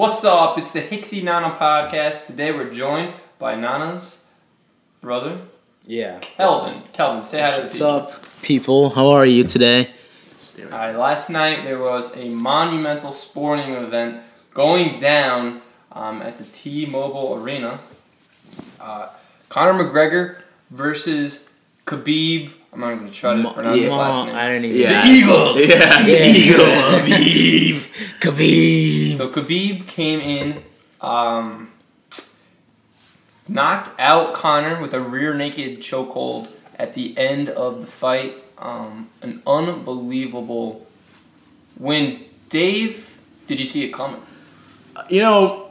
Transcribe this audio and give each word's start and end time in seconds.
What's 0.00 0.24
up? 0.24 0.56
It's 0.56 0.72
the 0.72 0.80
Hixie 0.80 1.22
Nana 1.22 1.50
podcast. 1.50 2.24
Today 2.26 2.52
we're 2.52 2.70
joined 2.70 3.12
by 3.38 3.54
Nana's 3.54 4.24
brother, 5.02 5.42
Yeah. 5.86 6.20
Kelvin. 6.20 6.84
Kelvin, 6.94 7.20
say 7.20 7.42
hi 7.42 7.50
to 7.50 7.56
the 7.56 7.62
What's 7.64 7.74
people. 7.76 7.90
up, 7.90 8.24
people? 8.40 8.90
How 8.94 9.10
are 9.10 9.26
you 9.26 9.44
today? 9.44 9.90
Alright, 10.58 10.96
last 10.96 11.28
night 11.28 11.64
there 11.64 11.78
was 11.78 12.16
a 12.16 12.30
monumental 12.30 13.12
sporting 13.12 13.72
event 13.74 14.22
going 14.54 15.00
down 15.00 15.60
um, 15.92 16.22
at 16.22 16.38
the 16.38 16.44
T-Mobile 16.44 17.34
Arena. 17.34 17.78
Uh, 18.80 19.08
Conor 19.50 19.84
McGregor 19.84 20.36
versus 20.70 21.50
Khabib. 21.84 22.52
I'm 22.72 22.80
not 22.80 22.94
going 22.98 23.06
to 23.06 23.12
try 23.12 23.32
to 23.32 23.38
Mo- 23.42 23.52
pronounce 23.52 23.80
his 23.80 23.92
last 23.92 24.26
name. 24.26 24.36
I 24.36 24.46
don't 24.48 24.64
even. 24.64 24.80
Yeah. 24.80 25.02
The 25.02 25.08
Eagle. 25.12 25.60
Yeah, 25.60 26.02
the 26.02 26.12
Yeah. 26.12 26.26
Eagle 26.26 26.66
Khabib. 27.00 28.20
Khabib. 28.20 29.16
So 29.16 29.28
Khabib 29.28 29.86
came 29.88 30.20
in, 30.20 30.62
um, 31.00 31.72
knocked 33.48 33.90
out 33.98 34.34
Conor 34.34 34.80
with 34.80 34.94
a 34.94 35.00
rear 35.00 35.34
naked 35.34 35.80
chokehold 35.80 36.48
at 36.78 36.94
the 36.94 37.16
end 37.18 37.48
of 37.48 37.80
the 37.80 37.86
fight. 37.86 38.36
Um, 38.58 39.08
an 39.22 39.42
unbelievable 39.46 40.86
win. 41.78 42.20
Dave, 42.50 43.18
did 43.46 43.58
you 43.58 43.66
see 43.66 43.84
it 43.84 43.90
coming? 43.92 44.20
You 45.08 45.22
know, 45.22 45.69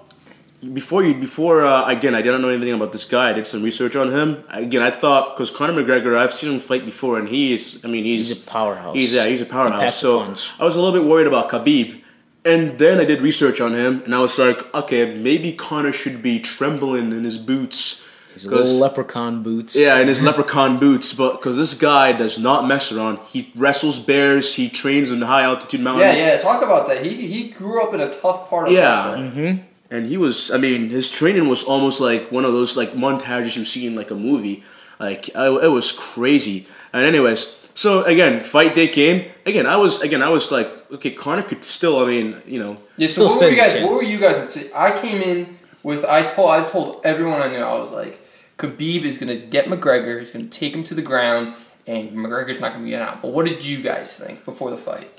before 0.73 1.03
you 1.03 1.13
before 1.13 1.65
uh, 1.65 1.87
again, 1.87 2.13
I 2.15 2.21
didn't 2.21 2.41
know 2.41 2.49
anything 2.49 2.73
about 2.73 2.91
this 2.91 3.05
guy. 3.05 3.29
I 3.29 3.33
did 3.33 3.47
some 3.47 3.63
research 3.63 3.95
on 3.95 4.11
him. 4.11 4.43
Again, 4.49 4.81
I 4.81 4.91
thought 4.91 5.35
because 5.35 5.51
Conor 5.51 5.73
McGregor, 5.73 6.17
I've 6.17 6.33
seen 6.33 6.53
him 6.53 6.59
fight 6.59 6.85
before, 6.85 7.17
and 7.17 7.29
he's 7.29 7.83
i 7.85 7.87
mean, 7.87 8.03
he's 8.03 8.29
He's 8.29 8.43
a 8.43 8.45
powerhouse. 8.45 8.95
He's 8.95 9.13
yeah, 9.13 9.25
he's 9.27 9.41
a 9.41 9.45
powerhouse. 9.45 9.95
So. 9.95 10.21
I 10.59 10.65
was 10.65 10.75
a 10.75 10.81
little 10.81 10.99
bit 10.99 11.07
worried 11.07 11.27
about 11.27 11.49
Khabib, 11.49 12.01
and 12.43 12.77
then 12.77 12.99
I 12.99 13.05
did 13.05 13.21
research 13.21 13.61
on 13.61 13.73
him, 13.73 14.01
and 14.03 14.13
I 14.13 14.19
was 14.19 14.37
like, 14.37 14.73
okay, 14.75 15.15
maybe 15.15 15.53
Conor 15.53 15.93
should 15.93 16.21
be 16.21 16.39
trembling 16.39 17.11
in 17.11 17.23
his 17.23 17.37
boots. 17.37 18.07
His 18.33 18.45
'cause- 18.45 18.71
little 18.73 18.81
leprechaun 18.81 19.41
boots. 19.41 19.75
Yeah, 19.77 19.99
in 19.99 20.07
his 20.07 20.21
leprechaun 20.29 20.77
boots, 20.77 21.13
but 21.13 21.37
because 21.37 21.57
this 21.57 21.73
guy 21.73 22.11
does 22.11 22.37
not 22.37 22.67
mess 22.67 22.91
around. 22.91 23.19
He 23.31 23.51
wrestles 23.55 23.99
bears. 23.99 24.55
He 24.55 24.69
trains 24.69 25.11
in 25.11 25.21
high 25.21 25.43
altitude 25.43 25.81
mountains. 25.81 26.19
Yeah, 26.19 26.35
yeah, 26.35 26.37
talk 26.37 26.61
about 26.61 26.87
that. 26.87 27.05
He 27.05 27.27
he 27.27 27.49
grew 27.49 27.81
up 27.81 27.93
in 27.93 28.01
a 28.01 28.09
tough 28.09 28.49
part 28.49 28.67
of 28.67 28.73
Yeah. 28.73 29.55
And 29.91 30.07
he 30.07 30.17
was, 30.17 30.51
I 30.51 30.57
mean, 30.57 30.89
his 30.89 31.09
training 31.09 31.47
was 31.47 31.63
almost 31.63 31.99
like 31.99 32.31
one 32.31 32.45
of 32.45 32.53
those 32.53 32.77
like 32.77 32.91
montages 32.91 33.57
you 33.57 33.65
see 33.65 33.87
in 33.87 33.95
like 33.95 34.11
a 34.11 34.15
movie. 34.15 34.63
Like 34.99 35.29
I, 35.35 35.47
it 35.47 35.71
was 35.71 35.91
crazy. 35.91 36.67
And 36.93 37.05
anyways, 37.05 37.69
so 37.73 38.03
again, 38.03 38.39
fight 38.41 38.75
day 38.75 38.87
came. 38.87 39.31
Again, 39.45 39.65
I 39.65 39.77
was 39.77 40.01
again, 40.01 40.21
I 40.21 40.29
was 40.29 40.51
like, 40.51 40.67
okay, 40.91 41.11
Conor 41.11 41.43
could 41.43 41.63
still. 41.63 41.99
I 41.99 42.05
mean, 42.05 42.41
you 42.45 42.59
know, 42.59 42.77
Yeah. 42.97 43.07
So 43.07 43.25
what 43.25 43.41
were 43.41 43.49
you 43.49 43.55
guys- 43.55 43.83
what 43.83 43.91
were 43.93 44.03
you 44.03 44.19
guys? 44.19 44.69
I 44.75 44.99
came 44.99 45.21
in 45.21 45.57
with 45.81 46.05
I 46.05 46.23
told 46.27 46.49
I 46.51 46.63
told 46.69 47.01
everyone 47.03 47.41
I 47.41 47.47
knew 47.49 47.57
I 47.59 47.79
was 47.79 47.91
like 47.91 48.19
Khabib 48.57 49.03
is 49.03 49.17
gonna 49.17 49.37
get 49.37 49.65
McGregor. 49.67 50.19
He's 50.19 50.31
gonna 50.31 50.45
take 50.45 50.73
him 50.75 50.83
to 50.83 50.93
the 50.93 51.01
ground, 51.01 51.53
and 51.87 52.11
McGregor's 52.11 52.59
not 52.59 52.73
gonna 52.73 52.89
get 52.89 53.01
out. 53.01 53.21
But 53.21 53.29
what 53.31 53.45
did 53.45 53.63
you 53.65 53.81
guys 53.81 54.17
think 54.17 54.43
before 54.45 54.69
the 54.69 54.77
fight? 54.77 55.09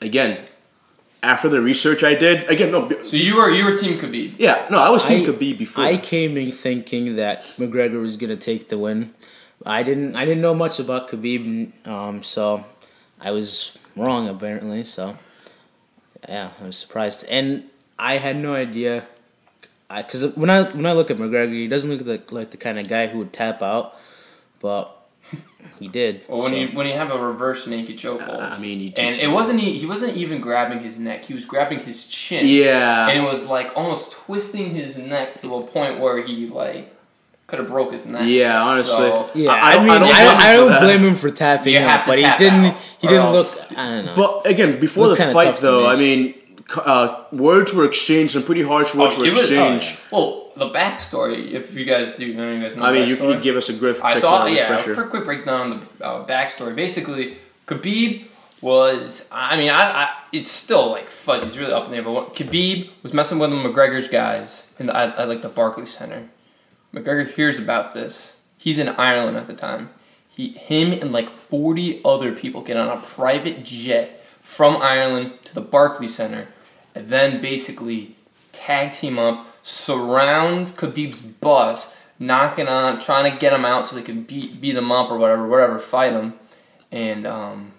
again, 0.00 0.38
after 1.24 1.48
the 1.48 1.60
research 1.60 2.04
I 2.04 2.14
did, 2.14 2.48
again, 2.50 2.70
no, 2.70 2.88
So 3.02 3.16
you 3.16 3.36
were 3.36 3.50
you 3.50 3.64
were 3.64 3.76
Team 3.76 3.98
Khabib. 3.98 4.34
yeah, 4.38 4.66
no, 4.70 4.78
I 4.78 4.90
was 4.90 5.04
Team 5.04 5.22
I- 5.22 5.26
Khabib 5.32 5.58
before. 5.58 5.84
I 5.84 5.96
came 5.96 6.36
in 6.36 6.50
thinking 6.52 7.16
that 7.16 7.42
McGregor 7.58 8.00
was 8.00 8.16
gonna 8.16 8.36
take 8.36 8.68
the 8.68 8.78
win. 8.78 9.12
I 9.66 9.82
didn't. 9.82 10.14
I 10.16 10.24
didn't 10.26 10.42
know 10.42 10.54
much 10.54 10.78
about 10.78 11.08
Khabib, 11.10 11.72
um, 11.86 12.22
so 12.22 12.64
I 13.20 13.30
was 13.30 13.78
wrong 13.96 14.28
apparently. 14.28 14.84
So 14.84 15.16
yeah, 16.28 16.50
I 16.60 16.66
was 16.66 16.76
surprised, 16.76 17.24
and 17.30 17.64
I 17.98 18.18
had 18.18 18.36
no 18.36 18.54
idea. 18.54 19.06
Because 19.94 20.36
when 20.36 20.50
I 20.50 20.64
when 20.70 20.86
I 20.86 20.92
look 20.92 21.10
at 21.10 21.16
McGregor, 21.18 21.52
he 21.52 21.68
doesn't 21.68 21.90
look 21.90 22.04
like 22.06 22.32
like 22.32 22.50
the 22.50 22.56
kind 22.56 22.78
of 22.78 22.88
guy 22.88 23.06
who 23.06 23.18
would 23.18 23.32
tap 23.32 23.62
out, 23.62 23.96
but 24.60 24.90
he 25.78 25.88
did. 25.88 26.22
Well, 26.28 26.40
when 26.40 26.50
so. 26.50 26.56
you 26.56 26.68
when 26.68 26.86
you 26.86 26.92
have 26.94 27.10
a 27.10 27.18
reverse 27.18 27.66
naked 27.66 27.96
chokehold, 27.96 28.38
I 28.40 28.58
mean, 28.58 28.80
you 28.80 28.92
and 28.96 29.16
it 29.16 29.28
wasn't 29.28 29.60
he, 29.60 29.78
he 29.78 29.86
wasn't 29.86 30.16
even 30.16 30.40
grabbing 30.40 30.80
his 30.80 30.98
neck. 30.98 31.24
He 31.24 31.34
was 31.34 31.44
grabbing 31.44 31.80
his 31.80 32.06
chin. 32.06 32.44
yeah, 32.46 33.08
and 33.08 33.18
it 33.24 33.28
was 33.28 33.48
like 33.48 33.72
almost 33.76 34.12
twisting 34.12 34.74
his 34.74 34.98
neck 34.98 35.36
to 35.36 35.54
a 35.56 35.62
point 35.66 36.00
where 36.00 36.22
he 36.24 36.46
like 36.46 36.92
could 37.46 37.58
have 37.58 37.68
broke 37.68 37.92
his 37.92 38.06
neck. 38.06 38.22
Yeah, 38.24 38.62
honestly. 38.62 38.96
So, 38.96 39.30
Yeah, 39.34 39.50
I- 39.50 39.56
I 39.56 39.70
I, 39.70 39.74
don't- 39.74 39.84
mean, 39.84 39.90
I 39.90 39.96
I 39.96 40.02
don't 40.04 40.06
don't, 40.06 40.20
blame 40.24 40.30
him 40.30 40.36
I 40.38 40.54
for 40.66 40.70
don't 40.70 40.80
blame 40.82 41.04
him 41.10 41.14
for 41.16 41.30
tapping 41.30 41.76
out, 41.76 42.06
but 42.06 42.18
tap 42.18 42.38
he 42.38 42.44
didn't. 42.44 42.64
out, 42.66 42.76
he 43.00 43.06
didn't 43.08 43.22
else- 43.22 43.70
look. 43.70 43.78
I 43.78 43.84
don't 43.90 44.04
know. 44.06 44.14
But 44.16 44.46
again, 44.50 44.80
before 44.80 45.08
the 45.08 45.16
fight, 45.16 45.56
though, 45.58 45.82
me. 45.82 45.86
I 45.88 45.96
mean, 45.96 46.34
uh, 46.84 47.24
words 47.32 47.74
were 47.74 47.84
exchanged. 47.84 48.32
Some 48.32 48.44
pretty 48.44 48.62
harsh 48.62 48.94
words 48.94 49.14
Oh, 49.16 49.20
were 49.20 49.26
it 49.26 49.30
was- 49.30 49.40
oh, 49.40 49.42
exchanged. 49.44 49.96
Well, 50.10 50.43
the 50.56 50.70
backstory, 50.70 51.52
if 51.52 51.74
you 51.74 51.84
guys 51.84 52.16
do, 52.16 52.30
of 52.30 52.38
you 52.38 52.62
guys 52.62 52.76
know. 52.76 52.84
I 52.84 52.92
mean, 52.92 53.08
you 53.08 53.16
can 53.16 53.40
give 53.40 53.56
us 53.56 53.68
a 53.68 53.74
griff. 53.74 54.04
I 54.04 54.14
saw, 54.14 54.46
yeah, 54.46 54.68
a 54.68 54.70
refresher. 54.72 54.94
quick, 54.94 55.10
quick 55.10 55.24
breakdown 55.24 55.60
on 55.60 55.80
the 55.98 56.04
uh, 56.04 56.26
backstory. 56.26 56.74
Basically, 56.74 57.36
Khabib 57.66 58.26
was, 58.60 59.28
I 59.32 59.56
mean, 59.56 59.70
I, 59.70 60.04
I 60.04 60.16
it's 60.32 60.50
still 60.50 60.90
like 60.90 61.10
fuzzy. 61.10 61.46
It's 61.46 61.56
really 61.56 61.72
up 61.72 61.84
in 61.86 61.90
the 61.90 61.98
air. 61.98 62.02
But 62.02 62.12
what, 62.12 62.34
Khabib 62.34 62.90
was 63.02 63.12
messing 63.12 63.38
with 63.38 63.50
McGregor's 63.50 64.08
guys 64.08 64.74
in 64.78 64.86
the, 64.86 64.96
at, 64.96 65.18
at 65.18 65.28
like 65.28 65.42
the 65.42 65.48
Barclays 65.48 65.90
Center. 65.90 66.28
McGregor 66.92 67.28
hears 67.30 67.58
about 67.58 67.92
this. 67.92 68.40
He's 68.56 68.78
in 68.78 68.88
Ireland 68.88 69.36
at 69.36 69.46
the 69.46 69.54
time. 69.54 69.90
He, 70.28 70.48
him, 70.48 70.92
and 70.92 71.12
like 71.12 71.28
forty 71.28 72.00
other 72.04 72.32
people 72.32 72.62
get 72.62 72.76
on 72.76 72.88
a 72.88 73.00
private 73.00 73.64
jet 73.64 74.24
from 74.40 74.76
Ireland 74.76 75.32
to 75.44 75.54
the 75.54 75.60
Barclays 75.60 76.14
Center, 76.14 76.48
and 76.94 77.08
then 77.08 77.40
basically 77.40 78.14
tag 78.52 78.92
team 78.92 79.18
up, 79.18 79.46
surround 79.64 80.68
Khabib's 80.76 81.20
bus, 81.20 81.96
knocking 82.18 82.68
on, 82.68 83.00
trying 83.00 83.32
to 83.32 83.36
get 83.36 83.52
him 83.52 83.64
out 83.64 83.86
so 83.86 83.96
they 83.96 84.02
could 84.02 84.26
beat 84.26 84.60
beat 84.60 84.76
him 84.76 84.92
up 84.92 85.10
or 85.10 85.18
whatever, 85.18 85.48
whatever, 85.48 85.78
fight 85.78 86.12
him, 86.12 86.34
and 86.92 87.26
um, 87.26 87.72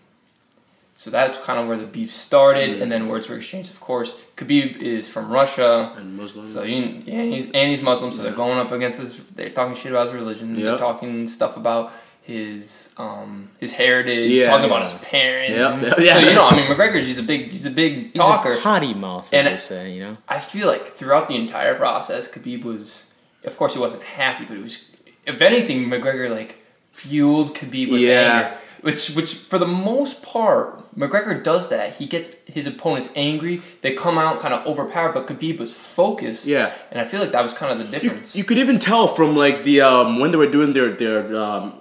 so 0.96 1.12
that's 1.12 1.38
kind 1.46 1.60
of 1.60 1.68
where 1.68 1.78
the 1.78 1.86
beef 1.86 2.12
started, 2.12 2.82
and 2.82 2.92
then 2.92 3.08
words 3.08 3.30
were 3.30 3.36
exchanged. 3.36 3.70
Of 3.70 3.80
course, 3.80 4.20
Khabib 4.36 4.78
is 4.78 5.08
from 5.08 5.30
Russia. 5.30 5.94
and 5.96 6.18
Muslim. 6.18 6.44
So 6.44 6.64
you, 6.64 7.04
yeah, 7.06 7.22
he's 7.22 7.46
and 7.52 7.70
he's 7.70 7.84
Muslim, 7.84 8.12
so 8.12 8.24
they're 8.24 8.32
going 8.34 8.58
up 8.58 8.72
against 8.72 9.00
this. 9.00 9.18
They're 9.36 9.52
talking 9.52 9.76
shit 9.76 9.92
about 9.92 10.08
his 10.08 10.16
religion. 10.16 10.54
They're 10.54 10.78
talking 10.80 11.28
stuff 11.28 11.56
about 11.56 11.94
his 12.26 12.94
um 12.98 13.50
his 13.60 13.72
heritage. 13.74 14.32
Yeah. 14.32 14.46
talking 14.48 14.66
about 14.66 14.84
his 14.84 14.94
parents. 15.02 15.56
Yep. 15.82 15.94
So 15.96 16.02
Yeah. 16.02 16.20
you 16.20 16.34
know, 16.36 16.48
I 16.48 16.56
mean, 16.56 16.66
McGregor's 16.66 17.06
he's 17.06 17.20
a 17.20 17.24
big 17.24 17.52
he's 17.52 17.66
a 17.66 17.70
big 17.72 17.94
He's 18.06 18.14
talker. 18.14 18.54
a 18.54 18.58
potty 18.60 18.94
mouth, 18.94 19.32
as 19.32 19.46
And 19.46 19.54
they 19.54 19.58
say. 19.58 19.92
You 19.94 20.02
know. 20.06 20.14
I 20.28 20.40
feel 20.40 20.68
like 20.68 20.86
throughout 20.86 21.28
the 21.28 21.36
entire 21.36 21.76
process, 21.76 22.28
Khabib 22.32 22.64
was, 22.64 23.12
of 23.46 23.56
course, 23.58 23.74
he 23.76 23.80
wasn't 23.80 24.04
happy, 24.04 24.46
but 24.46 24.58
it 24.58 24.64
was, 24.64 24.92
if 25.26 25.42
anything, 25.42 25.86
McGregor 25.88 26.30
like 26.30 26.64
fueled 26.92 27.54
Khabib 27.56 27.92
with 27.92 28.02
Yeah. 28.02 28.20
anger. 28.48 28.58
Which, 28.82 29.16
which 29.16 29.34
for 29.34 29.58
the 29.58 29.66
most 29.68 30.22
part, 30.22 30.96
McGregor 30.96 31.44
does 31.44 31.70
that. 31.70 31.96
He 31.96 32.06
gets 32.06 32.36
his 32.46 32.68
opponents 32.68 33.10
angry. 33.16 33.60
They 33.82 33.94
come 33.94 34.20
out 34.20 34.40
kind 34.40 34.54
of 34.54 34.64
overpowered, 34.68 35.14
but 35.14 35.26
Khabib 35.26 35.60
was 35.60 35.72
focused. 35.74 36.46
Yeah. 36.46 36.72
and 36.92 37.02
I 37.02 37.06
feel 37.06 37.20
like 37.20 37.32
that 37.32 37.42
was 37.44 37.54
kind 37.54 37.72
of 37.72 37.80
the 37.84 38.00
difference. 38.00 38.36
you 38.36 38.44
could 38.44 38.60
even 38.60 38.78
tell 38.78 39.08
from 39.08 39.36
like 39.36 39.64
the 39.64 39.82
um, 39.82 40.20
when 40.20 40.30
they 40.32 40.38
were 40.38 40.52
doing 40.58 40.74
their 40.74 40.90
their 40.92 41.36
um, 41.36 41.74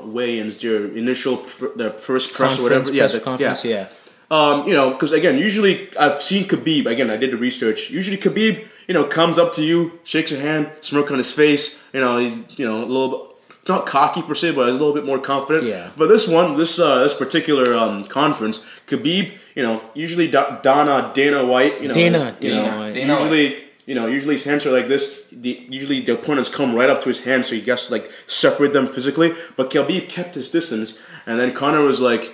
weigh-ins, 0.00 0.56
their 0.58 0.86
initial 0.86 1.36
fir- 1.36 1.72
their 1.76 1.90
first 1.92 2.34
press 2.34 2.58
or 2.58 2.64
whatever. 2.64 2.84
Conference, 2.84 2.96
Yeah, 3.12 3.18
the- 3.18 3.24
conference, 3.24 3.64
yeah. 3.64 3.86
Um, 4.30 4.66
you 4.66 4.74
know, 4.74 4.90
because 4.90 5.12
again, 5.12 5.38
usually 5.38 5.88
I've 5.98 6.20
seen 6.20 6.44
Khabib. 6.44 6.86
Again, 6.86 7.10
I 7.10 7.16
did 7.16 7.30
the 7.30 7.36
research. 7.36 7.90
Usually 7.90 8.16
Khabib, 8.16 8.64
you 8.88 8.94
know, 8.94 9.04
comes 9.04 9.38
up 9.38 9.52
to 9.54 9.62
you, 9.62 10.00
shakes 10.04 10.32
your 10.32 10.40
hand, 10.40 10.68
smirk 10.80 11.10
on 11.12 11.18
his 11.18 11.32
face. 11.32 11.84
You 11.92 12.00
know, 12.00 12.18
he's 12.18 12.58
you 12.58 12.66
know 12.66 12.78
a 12.84 12.86
little 12.86 13.08
bit 13.10 13.68
not 13.68 13.84
cocky 13.86 14.22
per 14.22 14.34
se, 14.34 14.52
but 14.52 14.66
he's 14.66 14.76
a 14.76 14.78
little 14.78 14.94
bit 14.94 15.04
more 15.04 15.18
confident. 15.20 15.66
Yeah. 15.66 15.90
But 15.96 16.08
this 16.08 16.26
one, 16.28 16.56
this 16.56 16.78
uh, 16.80 17.04
this 17.04 17.14
particular 17.14 17.74
um, 17.74 18.02
conference, 18.04 18.64
Khabib, 18.88 19.30
you 19.54 19.62
know, 19.62 19.80
usually 19.94 20.28
Da- 20.28 20.60
Dana 20.60 21.12
Dana 21.14 21.44
White, 21.46 21.80
you 21.80 21.88
know, 21.88 21.94
Dana, 21.94 22.36
you 22.40 22.50
Dana 22.50 22.62
know, 22.70 22.78
White. 22.78 22.94
Dana 22.94 23.14
White. 23.14 23.22
usually. 23.22 23.62
You 23.86 23.94
know, 23.94 24.06
usually 24.08 24.34
his 24.34 24.44
hands 24.44 24.66
are 24.66 24.72
like 24.72 24.88
this. 24.88 25.26
The, 25.30 25.64
usually 25.70 26.00
the 26.00 26.14
opponents 26.14 26.48
come 26.54 26.74
right 26.74 26.90
up 26.90 27.00
to 27.02 27.08
his 27.08 27.24
hands, 27.24 27.46
so 27.48 27.54
he 27.54 27.60
gets 27.60 27.86
to 27.86 27.92
like 27.92 28.10
separate 28.26 28.72
them 28.72 28.86
physically. 28.88 29.32
But 29.56 29.70
Khabib 29.70 30.08
kept 30.08 30.34
his 30.34 30.50
distance, 30.50 31.00
and 31.24 31.38
then 31.38 31.52
Conor 31.54 31.82
was 31.82 32.00
like, 32.00 32.32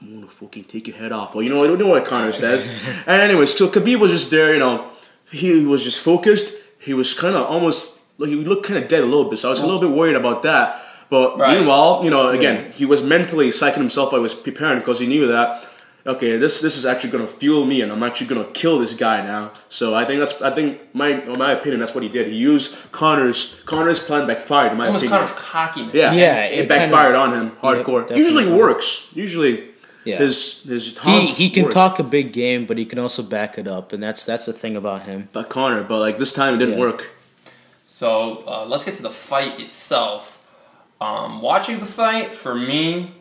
I'm 0.00 0.14
gonna 0.14 0.26
fucking 0.28 0.64
take 0.64 0.86
your 0.88 0.96
head 0.98 1.12
off. 1.12 1.34
Well, 1.34 1.42
you 1.42 1.48
know, 1.50 1.64
I 1.64 1.66
don't 1.66 1.78
know 1.78 1.88
what 1.88 2.04
Conor 2.04 2.32
says. 2.32 2.66
and 3.06 3.22
anyways, 3.22 3.56
so 3.56 3.68
Khabib 3.68 4.00
was 4.00 4.10
just 4.12 4.30
there, 4.30 4.52
you 4.52 4.58
know, 4.58 4.90
he 5.30 5.64
was 5.64 5.82
just 5.82 6.00
focused. 6.00 6.62
He 6.78 6.92
was 6.92 7.14
kind 7.18 7.36
of 7.36 7.46
almost, 7.46 8.00
like, 8.18 8.28
he 8.28 8.36
looked 8.36 8.66
kind 8.66 8.82
of 8.82 8.88
dead 8.88 9.02
a 9.02 9.06
little 9.06 9.30
bit. 9.30 9.38
So 9.38 9.48
I 9.48 9.50
was 9.50 9.60
a 9.60 9.66
little 9.66 9.80
bit 9.80 9.90
worried 9.96 10.16
about 10.16 10.42
that. 10.42 10.82
But 11.08 11.38
Right. 11.38 11.56
meanwhile, 11.58 12.00
you 12.04 12.10
know, 12.10 12.30
again, 12.30 12.72
he 12.72 12.84
was 12.84 13.02
mentally 13.02 13.48
psyching 13.50 13.76
himself. 13.78 14.12
I 14.12 14.18
was 14.18 14.34
preparing 14.34 14.78
because 14.80 14.98
he 14.98 15.06
knew 15.06 15.26
that. 15.28 15.68
Okay, 16.04 16.36
this 16.36 16.60
this 16.60 16.76
is 16.76 16.84
actually 16.84 17.10
gonna 17.10 17.28
fuel 17.28 17.64
me, 17.64 17.80
and 17.80 17.92
I'm 17.92 18.02
actually 18.02 18.26
gonna 18.26 18.50
kill 18.52 18.78
this 18.80 18.92
guy 18.94 19.22
now. 19.24 19.52
So 19.68 19.94
I 19.94 20.04
think 20.04 20.18
that's 20.18 20.42
I 20.42 20.50
think 20.50 20.80
my 20.92 21.08
in 21.22 21.38
my 21.38 21.52
opinion 21.52 21.78
that's 21.80 21.94
what 21.94 22.02
he 22.02 22.08
did. 22.08 22.26
He 22.26 22.36
used 22.36 22.90
Conor's 22.90 23.62
Conor's 23.66 24.00
plan 24.00 24.26
backfired 24.26 24.72
in 24.72 24.78
my 24.78 24.86
Almost 24.86 25.04
opinion. 25.04 25.26
kind 25.26 25.30
of 25.30 25.36
cockiness. 25.36 25.94
Yeah, 25.94 26.12
Yeah, 26.12 26.44
it, 26.46 26.52
it 26.52 26.56
kind 26.56 26.68
backfired 26.68 27.14
of- 27.14 27.20
on 27.20 27.32
him 27.34 27.50
hardcore. 27.62 28.00
definitely. 28.02 28.22
Usually 28.24 28.52
works. 28.52 29.10
Usually, 29.14 29.54
Yeah. 30.04 30.18
His 30.18 30.64
his 30.64 30.98
He 30.98 31.26
he 31.26 31.50
can 31.50 31.64
work. 31.64 31.72
talk 31.72 31.98
a 32.00 32.02
big 32.02 32.32
game, 32.32 32.66
but 32.66 32.76
he 32.78 32.84
can 32.84 32.98
also 32.98 33.22
back 33.22 33.56
it 33.56 33.68
up, 33.68 33.92
and 33.92 34.02
that's 34.02 34.26
that's 34.26 34.46
the 34.46 34.52
thing 34.52 34.76
about 34.76 35.02
him. 35.02 35.28
But 35.32 35.48
Conor, 35.48 35.84
but 35.84 36.00
like 36.00 36.18
this 36.18 36.32
time 36.32 36.54
it 36.54 36.58
didn't 36.58 36.74
Yeah. 36.78 36.86
work. 36.86 37.00
So 37.84 38.42
uh, 38.46 38.64
let's 38.66 38.84
get 38.84 38.94
to 38.96 39.02
the 39.02 39.10
fight 39.30 39.60
itself. 39.60 40.42
Um, 41.00 41.40
watching 41.42 41.78
the 41.78 41.86
fight 41.86 42.34
for 42.34 42.54
me, 42.54 43.12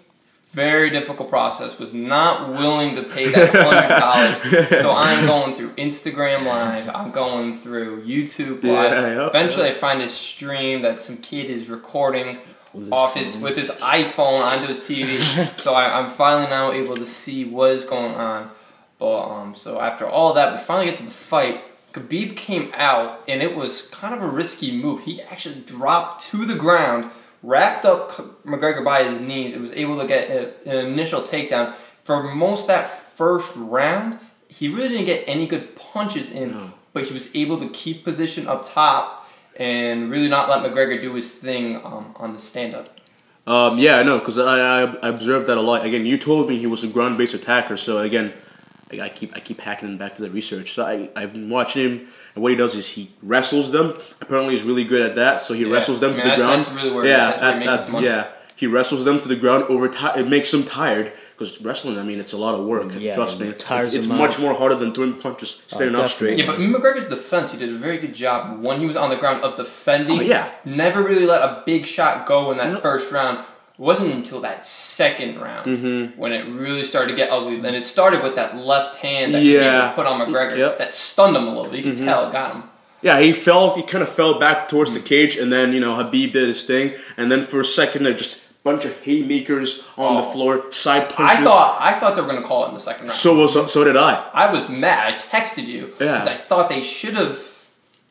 very 0.52 0.90
difficult 0.90 1.30
process. 1.30 1.80
Was 1.80 1.94
not 1.94 2.50
willing 2.50 2.96
to 2.96 3.04
pay 3.04 3.26
that 3.30 3.50
hundred 3.56 4.60
dollars. 4.60 4.82
so 4.82 4.92
I'm 4.96 5.26
going 5.26 5.56
through 5.56 5.72
Instagram 5.76 6.46
Live. 6.46 6.90
I'm 6.90 7.12
going 7.12 7.60
through 7.60 8.04
YouTube 8.06 8.64
Live. 8.64 8.92
Yeah, 8.92 9.16
yep, 9.16 9.30
Eventually, 9.30 9.68
I 9.70 9.72
find 9.72 10.02
a 10.02 10.10
stream 10.10 10.82
that 10.82 11.02
some 11.02 11.18
kid 11.18 11.50
is 11.50 11.70
recording 11.70 12.40
With 12.74 12.92
off 12.92 13.16
his 13.16 13.36
phone. 13.36 13.44
with 13.44 13.58
his 13.58 13.72
iPhone 13.82 14.44
onto 14.44 14.68
his 14.68 14.80
TV. 14.82 15.20
so 15.56 15.74
I, 15.74 16.00
I'm 16.00 16.10
finally 16.10 16.50
now 16.50 16.72
able 16.72 16.96
to 16.98 17.06
see 17.06 17.46
what 17.46 17.72
is 17.72 17.86
going 17.86 18.16
on. 18.16 18.52
But 19.00 19.24
um, 19.30 19.56
so 19.56 19.80
after 19.80 20.06
all 20.06 20.34
that, 20.34 20.52
we 20.54 20.60
finally 20.60 20.86
get 20.88 20.98
to 20.98 21.04
the 21.06 21.12
fight. 21.12 21.62
Khabib 21.94 22.38
came 22.38 22.72
out, 22.76 23.22
and 23.28 23.42
it 23.42 23.56
was 23.56 23.90
kind 23.90 24.14
of 24.14 24.22
a 24.22 24.28
risky 24.30 24.72
move. 24.80 25.02
He 25.04 25.22
actually 25.24 25.60
dropped 25.62 26.22
to 26.32 26.46
the 26.46 26.56
ground, 26.56 27.10
wrapped 27.44 27.86
up 27.86 28.12
McGregor 28.46 28.84
by 28.84 29.04
his 29.04 29.20
knees, 29.20 29.54
and 29.54 29.62
was 29.62 29.74
able 29.74 30.00
to 30.00 30.08
get 30.08 30.30
a, 30.30 30.70
an 30.70 30.88
initial 30.88 31.22
takedown. 31.22 31.74
For 32.04 32.24
most 32.24 32.68
that 32.68 32.90
first 32.90 33.54
round, 33.56 34.18
he 34.48 34.68
really 34.68 34.90
didn't 34.90 35.06
get 35.06 35.24
any 35.28 35.48
good 35.48 35.76
punches 35.76 36.32
in, 36.32 36.52
No. 36.52 36.74
but 36.94 37.06
he 37.08 37.14
was 37.14 37.34
able 37.36 37.58
to 37.58 37.70
keep 37.70 38.04
position 38.04 38.48
up 38.48 38.64
top 38.64 39.28
and 39.58 40.10
really 40.10 40.30
not 40.30 40.50
let 40.50 40.64
McGregor 40.64 41.02
do 41.02 41.14
his 41.14 41.32
thing 41.34 41.78
um, 41.86 42.14
on 42.18 42.34
the 42.34 42.40
stand 42.40 42.74
up. 42.74 42.90
Um, 43.48 43.78
yeah, 43.80 43.98
I 43.98 44.04
know, 44.04 44.20
because 44.20 44.38
I, 44.38 44.84
I 44.84 44.96
I 45.04 45.08
observed 45.10 45.48
that 45.48 45.58
a 45.58 45.62
lot. 45.62 45.84
Again, 45.86 46.06
you 46.06 46.18
told 46.18 46.48
me 46.48 46.58
he 46.58 46.68
was 46.68 46.84
a 46.84 46.88
ground 46.88 47.18
based 47.18 47.34
attacker, 47.34 47.76
so 47.76 47.98
again, 48.00 48.34
I, 48.94 49.02
I 49.06 49.10
keep 49.10 49.36
I 49.36 49.40
keep 49.40 49.62
hacking 49.62 49.90
him 49.90 49.98
back 49.98 50.16
to 50.16 50.22
the 50.22 50.30
research. 50.30 50.72
So 50.72 50.86
I 50.86 51.10
I've 51.16 51.34
been 51.34 51.50
watching 51.50 51.82
him, 51.90 52.08
and 52.36 52.44
what 52.44 52.52
he 52.52 52.58
does 52.58 52.76
is 52.76 52.90
he 52.90 53.10
wrestles 53.24 53.72
them. 53.72 53.94
Apparently, 54.22 54.54
he's 54.56 54.64
really 54.64 54.84
good 54.84 55.02
at 55.10 55.16
that. 55.16 55.42
So 55.42 55.54
he 55.54 55.66
Yeah. 55.66 55.74
wrestles 55.74 56.00
them 56.00 56.12
I 56.12 56.16
to 56.16 56.22
the 56.22 56.24
that's- 56.30 56.40
ground. 56.40 56.62
that's 56.62 56.72
really 56.76 56.92
where- 56.96 57.06
yeah, 57.06 57.18
that's 57.32 57.42
where 57.42 57.52
he 57.54 57.60
makes 57.60 57.72
that's 57.72 57.94
money. 57.94 58.08
yeah. 58.08 58.28
He 58.56 58.68
wrestles 58.68 59.06
them 59.06 59.20
to 59.20 59.28
the 59.28 59.36
ground 59.36 59.64
over 59.70 59.88
time. 59.90 60.20
It 60.20 60.28
makes 60.28 60.52
them 60.52 60.64
tired 60.64 61.12
because 61.32 61.60
wrestling. 61.62 61.98
I 61.98 62.04
mean, 62.04 62.20
it's 62.20 62.32
a 62.34 62.38
lot 62.38 62.54
of 62.54 62.64
work. 62.68 62.92
Yeah, 62.96 63.16
Trust 63.16 63.40
me, 63.40 63.48
it 63.48 63.66
it's, 63.68 63.96
it's 63.96 64.08
much 64.08 64.36
out. 64.36 64.40
more 64.42 64.54
harder 64.54 64.76
than 64.76 64.94
throwing 64.94 65.16
punches 65.16 65.66
oh, 65.72 65.76
standing 65.78 65.96
up 65.96 66.08
straight. 66.10 66.38
Yeah, 66.38 66.46
but 66.46 66.60
McGregor's 66.60 67.08
defense, 67.08 67.52
he 67.54 67.58
did 67.58 67.70
a 67.70 67.78
very 67.80 67.98
good 67.98 68.14
job 68.14 68.62
when 68.64 68.80
he 68.80 68.86
was 68.86 68.96
on 68.96 69.10
the 69.10 69.16
ground 69.16 69.44
of 69.44 69.56
defending. 69.56 70.20
Oh, 70.20 70.22
yeah. 70.22 70.48
Never 70.64 71.02
really 71.02 71.26
let 71.26 71.42
a 71.42 71.64
big 71.66 71.88
shot 71.88 72.28
go 72.28 72.52
in 72.52 72.60
that 72.60 72.72
Yep. 72.74 72.82
first 72.84 73.12
round. 73.12 73.40
It 73.74 73.80
wasn't 73.80 74.14
until 74.14 74.42
that 74.42 74.66
second 74.66 75.40
round 75.40 75.66
Mm-hmm. 75.68 76.20
when 76.20 76.32
it 76.34 76.46
really 76.48 76.84
started 76.84 77.10
to 77.12 77.16
get 77.16 77.32
ugly. 77.32 77.56
And 77.56 77.76
it 77.76 77.84
started 77.86 78.22
with 78.24 78.36
that 78.36 78.58
left 78.58 78.98
hand 78.98 79.34
that 79.34 79.42
Yeah. 79.44 79.90
he 79.90 79.96
put 79.96 80.06
on 80.06 80.20
McGregor 80.20 80.58
Yep. 80.58 80.78
that 80.78 80.94
stunned 80.94 81.36
him 81.36 81.44
a 81.48 81.56
little 81.56 81.64
bit. 81.72 81.78
You 81.78 81.84
could 81.84 81.96
Mm-hmm. 81.96 82.06
tell 82.06 82.28
it 82.28 82.32
got 82.32 82.54
him. 82.56 82.64
Yeah, 83.02 83.20
he 83.20 83.34
fell. 83.34 83.76
He 83.76 83.82
kind 83.82 84.04
of 84.04 84.10
fell 84.10 84.38
back 84.40 84.68
towards 84.68 84.94
the 84.94 85.00
cage, 85.00 85.36
and 85.36 85.52
then 85.52 85.74
you 85.74 85.80
know 85.80 85.96
Khabib 85.96 86.34
did 86.34 86.48
his 86.48 86.62
thing, 86.64 86.94
and 87.18 87.32
then 87.32 87.42
for 87.42 87.60
a 87.62 87.66
second 87.66 88.04
there 88.04 88.14
just 88.14 88.38
a 88.38 88.54
bunch 88.64 88.86
of 88.86 88.94
haymakers 89.02 89.88
on 89.98 90.18
the 90.18 90.22
Oh. 90.22 90.32
floor, 90.32 90.72
side 90.72 91.10
punches. 91.10 91.40
I 91.40 91.44
thought 91.44 91.78
I 91.82 91.94
thought 92.00 92.16
they 92.16 92.22
were 92.22 92.28
gonna 92.28 92.44
call 92.46 92.66
it 92.66 92.68
in 92.68 92.74
the 92.76 92.80
second 92.80 93.02
round. 93.06 93.10
so 93.12 93.36
was 93.42 93.72
so 93.74 93.84
did 93.84 93.98
I. 93.98 94.24
I 94.36 94.52
was 94.54 94.70
mad. 94.70 95.14
I 95.14 95.18
texted 95.18 95.66
you 95.66 95.88
because 95.88 96.28
Yeah. 96.28 96.34
I 96.34 96.38
thought 96.38 96.70
they 96.70 96.82
should 96.82 97.16
have 97.16 97.40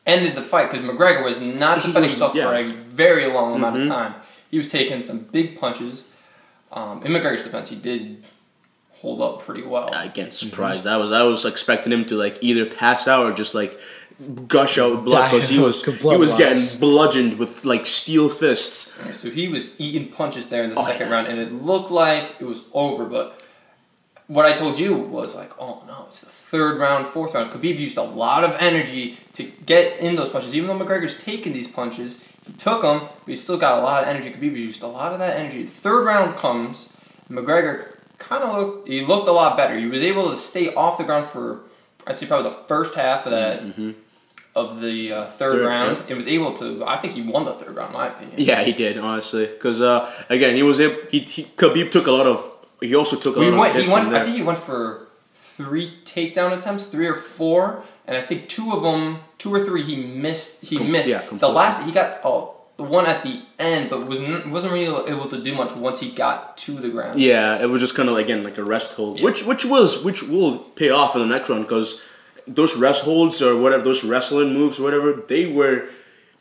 ended 0.05 0.35
the 0.35 0.41
fight 0.41 0.69
because 0.69 0.85
McGregor 0.85 1.23
was 1.23 1.39
not 1.41 1.75
defending 1.77 2.09
himself 2.09 2.35
yeah. 2.35 2.47
for 2.49 2.55
Mm-hmm. 2.55 2.71
a 2.71 2.73
very 2.73 3.27
long 3.27 3.55
amount 3.55 3.77
of 3.81 3.87
time. 3.87 4.15
He 4.51 4.57
was 4.57 4.69
taking 4.71 5.01
some 5.01 5.19
big 5.19 5.59
punches. 5.59 6.07
Um, 6.71 7.03
in 7.03 7.11
McGregor's 7.11 7.43
defense, 7.43 7.69
he 7.69 7.75
did 7.77 8.23
hold 8.91 9.21
up 9.21 9.41
pretty 9.41 9.63
well. 9.63 9.89
Again, 9.93 10.31
surprised. 10.31 10.85
I 10.85 10.97
was 10.97 11.11
I 11.11 11.23
was 11.23 11.45
expecting 11.45 11.91
him 11.91 12.05
to 12.05 12.15
like 12.15 12.37
either 12.41 12.65
pass 12.65 13.07
out 13.07 13.25
or 13.31 13.33
just 13.33 13.55
like 13.55 13.79
gush 14.47 14.77
out 14.77 15.03
blood 15.03 15.31
because 15.31 15.49
he 15.49 15.57
was 15.67 15.83
with 15.85 15.95
he 15.97 16.01
blood 16.01 16.19
was 16.19 16.35
getting 16.35 16.61
bludgeoned 16.79 17.39
with 17.39 17.65
like 17.65 17.85
steel 17.85 18.29
fists. 18.29 19.17
So 19.17 19.29
he 19.31 19.47
was 19.47 19.73
eating 19.79 20.09
punches 20.11 20.47
there 20.47 20.63
in 20.63 20.69
the 20.69 20.75
Oh, 20.79 20.85
second 20.85 21.07
yeah. 21.07 21.13
round, 21.13 21.27
and 21.27 21.39
it 21.39 21.51
looked 21.51 21.89
like 21.91 22.35
it 22.39 22.45
was 22.45 22.63
over. 22.73 23.05
But 23.05 23.41
what 24.27 24.45
I 24.45 24.53
told 24.53 24.77
you 24.79 24.95
was 24.97 25.33
like, 25.35 25.51
oh 25.59 25.83
no, 25.87 26.05
it's 26.09 26.21
the 26.21 26.27
third 26.29 26.79
round, 26.79 27.07
fourth 27.07 27.33
round. 27.33 27.51
Khabib 27.51 27.79
used 27.79 27.97
a 27.97 28.03
lot 28.03 28.43
of 28.43 28.55
energy 28.59 29.17
to 29.33 29.43
get 29.65 29.99
in 29.99 30.15
those 30.15 30.29
punches. 30.29 30.55
Even 30.55 30.67
though 30.69 30.85
McGregor's 30.85 31.21
taking 31.21 31.53
these 31.53 31.67
punches, 31.67 32.23
he 32.23 32.30
took 32.57 32.83
him, 32.83 32.99
but 33.01 33.27
he 33.27 33.35
still 33.35 33.57
got 33.57 33.79
a 33.79 33.81
lot 33.81 34.03
of 34.03 34.09
energy. 34.09 34.31
Khabib 34.31 34.55
used 34.55 34.81
a 34.83 34.87
lot 34.87 35.13
of 35.13 35.19
that 35.19 35.37
energy. 35.37 35.63
Third 35.65 36.05
round 36.05 36.35
comes, 36.37 36.89
McGregor 37.29 37.95
kind 38.17 38.43
of 38.43 38.55
looked. 38.57 38.87
He 38.87 39.05
looked 39.05 39.27
a 39.27 39.31
lot 39.31 39.55
better. 39.57 39.77
He 39.77 39.85
was 39.87 40.01
able 40.01 40.29
to 40.29 40.35
stay 40.35 40.73
off 40.73 40.97
the 40.97 41.03
ground 41.03 41.25
for, 41.25 41.61
I'd 42.07 42.15
say 42.15 42.25
probably 42.27 42.49
the 42.49 42.55
first 42.67 42.95
half 42.95 43.25
of 43.25 43.31
that. 43.31 43.63
Of 44.53 44.81
the 44.81 45.13
uh, 45.13 45.25
third, 45.27 45.53
Third, 45.59 45.65
round, 45.65 45.97
yeah. 45.99 46.03
and 46.09 46.17
was 46.17 46.27
able 46.27 46.53
to. 46.55 46.83
I 46.85 46.97
think 46.97 47.13
he 47.13 47.21
won 47.21 47.45
the 47.45 47.53
third 47.53 47.73
round, 47.73 47.91
in 47.91 47.97
my 48.01 48.07
opinion. 48.07 48.35
Yeah, 48.37 48.61
he 48.63 48.73
did 48.73 48.97
honestly 48.97 49.45
because 49.45 49.79
uh, 49.79 50.11
again 50.29 50.57
he 50.57 50.61
was 50.63 50.81
able. 50.81 50.97
He, 51.09 51.19
he 51.19 51.43
Khabib 51.45 51.89
took 51.89 52.05
a 52.07 52.11
lot 52.11 52.27
of. 52.27 52.43
He 52.81 52.93
also 52.93 53.15
took 53.15 53.37
a 53.37 53.39
He 53.39 53.49
lot 53.49 53.59
went. 53.59 53.69
of 53.69 53.75
He 53.77 53.81
hits 53.83 53.93
went. 53.93 54.07
in 54.09 54.13
I 54.13 54.23
think 54.25 54.35
he 54.35 54.43
went 54.43 54.59
for 54.59 55.07
three 55.33 55.93
takedown 56.03 56.51
attempts, 56.57 56.87
three 56.87 57.07
or 57.07 57.15
four, 57.15 57.83
and 58.05 58.17
I 58.17 58.21
think 58.21 58.49
two 58.49 58.73
of 58.73 58.83
them, 58.83 59.19
two 59.41 59.53
or 59.53 59.61
three, 59.67 59.83
he 59.83 59.95
missed. 59.95 60.63
He 60.69 60.77
Com- 60.77 60.91
missed. 60.91 61.09
yeah, 61.09 61.21
the 61.45 61.49
last 61.49 61.77
he 61.85 61.91
got. 61.91 62.19
Oh, 62.23 62.55
the 62.77 62.83
one 62.83 63.05
at 63.05 63.21
the 63.23 63.41
end, 63.59 63.89
but 63.91 64.07
was 64.07 64.19
n- 64.19 64.49
wasn't 64.55 64.73
really 64.73 64.87
able 65.13 65.27
to 65.27 65.39
do 65.47 65.53
much 65.61 65.71
once 65.75 65.99
he 65.99 66.09
got 66.11 66.57
to 66.65 66.71
the 66.73 66.89
ground. 66.89 67.19
Yeah, 67.19 67.61
it 67.63 67.67
was 67.73 67.81
just 67.81 67.95
kind 67.95 68.09
of 68.09 68.17
again 68.17 68.43
like 68.43 68.57
a 68.57 68.63
rest 68.63 68.93
hold, 68.97 69.17
Yeah. 69.17 69.25
which 69.25 69.43
which 69.51 69.65
was 69.65 70.03
which 70.07 70.21
will 70.23 70.53
pay 70.81 70.89
off 70.89 71.15
in 71.15 71.21
the 71.25 71.31
next 71.35 71.49
round 71.49 71.63
because 71.67 71.89
those 72.47 72.73
rest 72.77 73.03
holds 73.09 73.41
or 73.41 73.53
whatever 73.63 73.83
those 73.83 74.03
wrestling 74.03 74.53
moves 74.53 74.79
or 74.79 74.83
whatever 74.83 75.13
they 75.27 75.45
were 75.51 75.77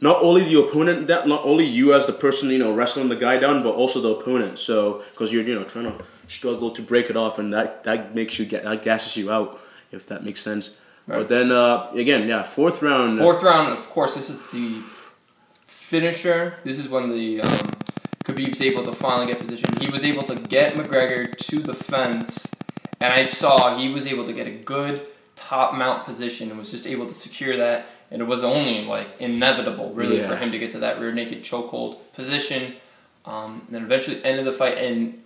not 0.00 0.17
only 0.23 0.43
the 0.44 0.58
opponent 0.58 1.08
that 1.08 1.29
not 1.29 1.43
only 1.44 1.64
you 1.79 1.93
as 1.93 2.06
the 2.06 2.12
person 2.26 2.49
you 2.49 2.58
know 2.58 2.73
wrestling 2.81 3.08
the 3.11 3.17
guy 3.26 3.37
down 3.38 3.62
but 3.62 3.75
also 3.75 4.00
the 4.00 4.08
opponent. 4.19 4.58
So 4.58 5.02
because 5.12 5.29
you're 5.32 5.44
you 5.44 5.55
know 5.55 5.64
trying 5.64 5.87
to 5.93 5.97
struggle 6.29 6.70
to 6.79 6.81
break 6.82 7.11
it 7.11 7.17
off 7.17 7.38
and 7.41 7.52
that 7.52 7.85
that 7.85 8.14
makes 8.14 8.38
you 8.38 8.47
get 8.47 8.62
that 8.64 8.82
gasses 8.82 9.16
you 9.21 9.30
out 9.30 9.61
if 9.92 10.07
that 10.07 10.25
makes 10.25 10.40
sense. 10.40 10.80
Right. 11.11 11.19
But 11.19 11.29
then 11.29 11.50
uh, 11.50 11.90
again, 11.95 12.29
yeah, 12.29 12.45
fourth 12.45 12.83
round. 12.83 13.19
Fourth 13.19 13.43
round, 13.43 13.73
of 13.73 13.90
course, 13.90 14.14
this 14.14 14.31
is 14.31 14.49
the 14.52 14.81
finisher. 15.67 16.55
This 16.62 16.79
is 16.79 16.88
when 16.88 17.11
the 17.11 17.40
um, 17.40 17.49
Khabib's 18.23 18.62
able 18.62 18.85
to 18.85 18.93
finally 18.93 19.26
get 19.26 19.40
position. 19.40 19.71
He 19.81 19.88
was 19.90 20.05
able 20.05 20.23
to 20.23 20.37
get 20.37 20.75
McGregor 20.75 21.37
to 21.37 21.59
the 21.59 21.75
fence, 21.75 22.55
and 23.00 23.12
I 23.12 23.25
saw 23.25 23.76
he 23.76 23.88
was 23.88 24.07
able 24.07 24.25
to 24.25 24.33
get 24.33 24.47
a 24.47 24.52
good 24.52 25.05
top 25.35 25.75
mount 25.75 26.05
position 26.05 26.49
and 26.49 26.57
was 26.57 26.71
just 26.71 26.87
able 26.87 27.07
to 27.09 27.14
secure 27.14 27.57
that. 27.57 27.87
And 28.12 28.23
it 28.23 28.26
was 28.26 28.45
only 28.45 28.85
like 28.85 29.21
inevitable, 29.21 29.93
really, 29.93 30.19
Yeah. 30.19 30.29
for 30.29 30.37
him 30.37 30.52
to 30.52 30.61
get 30.61 30.71
to 30.73 30.79
that 30.79 31.00
rear 31.00 31.11
naked 31.12 31.43
chokehold 31.43 31.97
position. 32.14 32.76
Um, 33.25 33.62
and 33.67 33.75
then 33.75 33.83
eventually 33.83 34.25
ended 34.25 34.45
the 34.45 34.52
fight, 34.52 34.79
and 34.79 35.25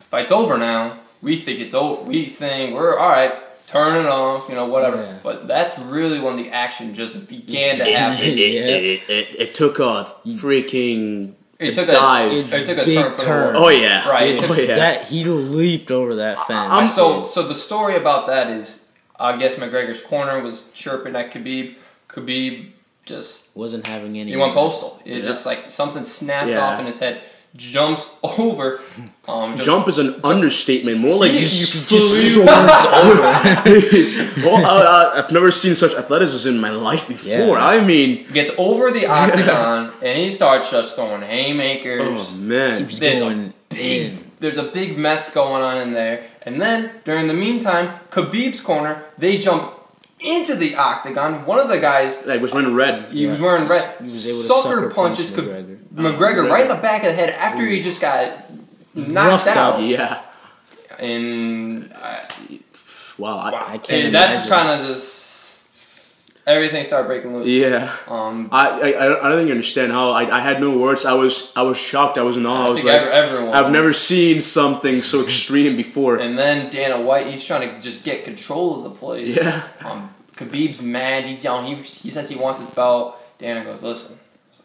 the 0.00 0.04
fight's 0.04 0.32
over 0.32 0.58
now. 0.58 0.98
We 1.22 1.36
think 1.36 1.60
it's 1.60 1.74
over. 1.74 2.02
We 2.02 2.24
think 2.26 2.74
we're 2.74 2.98
all 2.98 3.08
right. 3.08 3.34
Turn 3.68 4.02
it 4.02 4.08
off, 4.08 4.48
you 4.48 4.54
know, 4.54 4.64
whatever. 4.66 4.96
Yeah. 5.02 5.18
But 5.22 5.46
that's 5.46 5.78
really 5.78 6.18
when 6.20 6.36
the 6.36 6.50
action 6.50 6.94
just 6.94 7.28
began 7.28 7.76
to 7.76 7.86
it, 7.86 7.94
happen. 7.94 8.24
it, 8.24 8.38
Yeah. 8.38 8.60
it, 8.64 9.02
it, 9.10 9.36
it 9.40 9.54
took 9.54 9.78
a 9.78 10.06
freaking 10.26 11.34
It 11.58 11.74
took 11.74 11.88
a- 11.88 11.92
dive. 11.92 12.32
It 12.54 12.64
took 12.66 12.78
a 12.78 12.84
Big 12.86 12.94
turn 12.96 13.16
turn. 13.18 13.56
oh 13.56 13.68
yeah, 13.68 14.08
Right, 14.08 14.30
it 14.30 14.50
Oh 14.50 14.54
yeah. 14.54 14.76
That 14.76 15.06
he 15.08 15.24
leaped 15.24 15.90
over 15.90 16.14
that 16.16 16.38
fence. 16.46 16.68
I'm 16.72 16.88
so 16.88 17.24
so 17.24 17.42
the 17.46 17.54
story 17.54 17.96
about 17.96 18.26
that 18.28 18.48
is 18.48 18.88
I 19.20 19.36
guess 19.36 19.56
McGregor's 19.56 20.00
corner 20.00 20.40
was 20.40 20.70
chirping 20.72 21.14
at 21.16 21.30
Khabib. 21.32 21.76
Khabib 22.08 22.70
just 23.04 23.54
wasn't 23.56 23.86
having 23.86 24.18
any. 24.18 24.30
he 24.30 24.36
went 24.36 24.54
postal. 24.54 25.00
It 25.04 25.16
Yeah. 25.18 25.22
just 25.24 25.44
like 25.44 25.68
something 25.68 26.04
snapped 26.04 26.48
Yeah. 26.48 26.64
off 26.64 26.80
in 26.80 26.86
his 26.86 26.98
head. 27.00 27.20
Jumps 27.56 28.18
over. 28.22 28.80
Um, 29.26 29.56
just, 29.56 29.66
Jump 29.66 29.88
is 29.88 29.98
an 29.98 30.20
understatement. 30.22 30.98
More 31.00 31.16
like 31.16 31.30
He 31.32 31.38
you 31.38 31.42
just 31.44 31.88
flew. 31.88 31.98
soars 32.00 32.44
well, 34.44 34.64
uh, 34.64 34.82
uh, 35.18 35.22
I've 35.24 35.32
never 35.32 35.50
seen 35.50 35.74
such 35.74 35.94
athleticism 35.94 36.48
in 36.50 36.60
my 36.60 36.70
life 36.70 37.08
before. 37.08 37.30
Yeah. 37.56 37.66
I 37.66 37.84
mean, 37.84 38.26
gets 38.32 38.50
over 38.58 38.90
the 38.90 39.06
octagon 39.20 39.92
and 40.02 40.18
he 40.18 40.30
starts 40.30 40.70
just 40.70 40.94
throwing 40.96 41.22
haymakers. 41.22 42.00
oh 42.34 42.36
man, 42.36 42.80
Keeps 42.86 42.98
There's 42.98 43.20
a 43.20 43.24
going 43.24 43.54
big, 43.70 44.12
in. 44.12 44.30
there's 44.40 44.58
a 44.58 44.64
big 44.64 44.96
mess 44.98 45.32
going 45.34 45.62
on 45.62 45.78
in 45.78 45.92
there. 45.92 46.26
And 46.42 46.60
then 46.60 46.92
during 47.04 47.26
the 47.26 47.34
meantime, 47.34 47.98
Khabib's 48.10 48.60
corner, 48.60 49.02
they 49.18 49.38
jump 49.38 49.72
into 50.20 50.54
the 50.56 50.74
octagon. 50.76 51.44
One 51.46 51.58
of 51.60 51.68
the 51.68 51.78
guys, 51.78 52.26
like 52.26 52.40
was 52.40 52.52
wearing 52.54 52.74
red. 52.74 53.10
he 53.12 53.26
was 53.26 53.40
wearing 53.40 53.68
red, 53.68 53.96
He 53.98 54.04
was 54.04 54.26
able 54.26 54.38
to 54.38 54.42
sucker, 54.62 54.74
sucker 54.82 54.90
punches 54.94 55.30
punch 55.30 55.46
Khab- 55.46 55.78
McGregor. 55.94 56.16
McGregor 56.16 56.46
Oh, 56.46 56.50
right 56.50 56.62
in 56.62 56.68
the 56.68 56.82
back 56.82 57.02
of 57.02 57.08
the 57.08 57.14
head 57.14 57.30
after 57.30 57.64
he 57.66 57.80
just 57.80 58.00
got 58.00 58.38
knocked 58.94 59.46
Roughed 59.46 59.46
out. 59.48 59.74
out. 59.76 59.82
Yeah. 59.82 60.22
And 60.98 61.92
uh, 61.94 62.22
Wow. 63.18 63.36
I, 63.38 63.50
wow, 63.50 63.64
I 63.66 63.78
can't 63.78 64.06
And 64.06 64.14
that's 64.14 64.48
kind 64.48 64.68
of 64.80 64.86
just. 64.86 65.37
Everything 66.48 66.82
started 66.84 67.06
breaking 67.06 67.34
loose. 67.34 67.46
Yeah. 67.46 67.94
Um, 68.08 68.48
I, 68.50 68.64
I, 68.70 68.88
I 69.20 69.28
don't 69.28 69.36
think 69.38 69.48
you 69.48 69.54
understand 69.54 69.92
how 69.92 70.10
I, 70.10 70.22
I 70.38 70.40
had 70.40 70.60
no 70.60 70.78
words. 70.78 71.04
I 71.04 71.14
was 71.14 71.52
I 71.54 71.62
was 71.62 71.78
shocked. 71.78 72.16
I 72.18 72.22
was 72.22 72.36
in 72.36 72.46
awe. 72.46 72.64
I, 72.64 72.66
I 72.66 72.68
was 72.70 72.84
like, 72.84 73.00
ev- 73.02 73.08
everyone. 73.08 73.54
I've 73.54 73.66
was. 73.66 73.72
never 73.72 73.92
seen 73.92 74.40
something 74.40 75.02
so 75.02 75.22
extreme 75.22 75.76
before. 75.76 76.18
And 76.18 76.36
then 76.36 76.70
Dana 76.70 77.00
White, 77.00 77.26
he's 77.26 77.44
trying 77.44 77.68
to 77.68 77.80
just 77.80 78.02
get 78.04 78.24
control 78.24 78.78
of 78.78 78.82
the 78.84 78.90
place. 78.98 79.36
Yeah. 79.36 79.62
Um, 79.84 80.14
Khabib's 80.34 80.80
mad. 80.82 81.24
He's 81.24 81.44
yelling. 81.44 81.66
He, 81.66 81.74
he 81.82 82.10
says 82.10 82.28
he 82.28 82.36
wants 82.36 82.60
his 82.60 82.70
belt. 82.70 83.16
Dana 83.38 83.62
goes, 83.64 83.82
listen, 83.84 84.18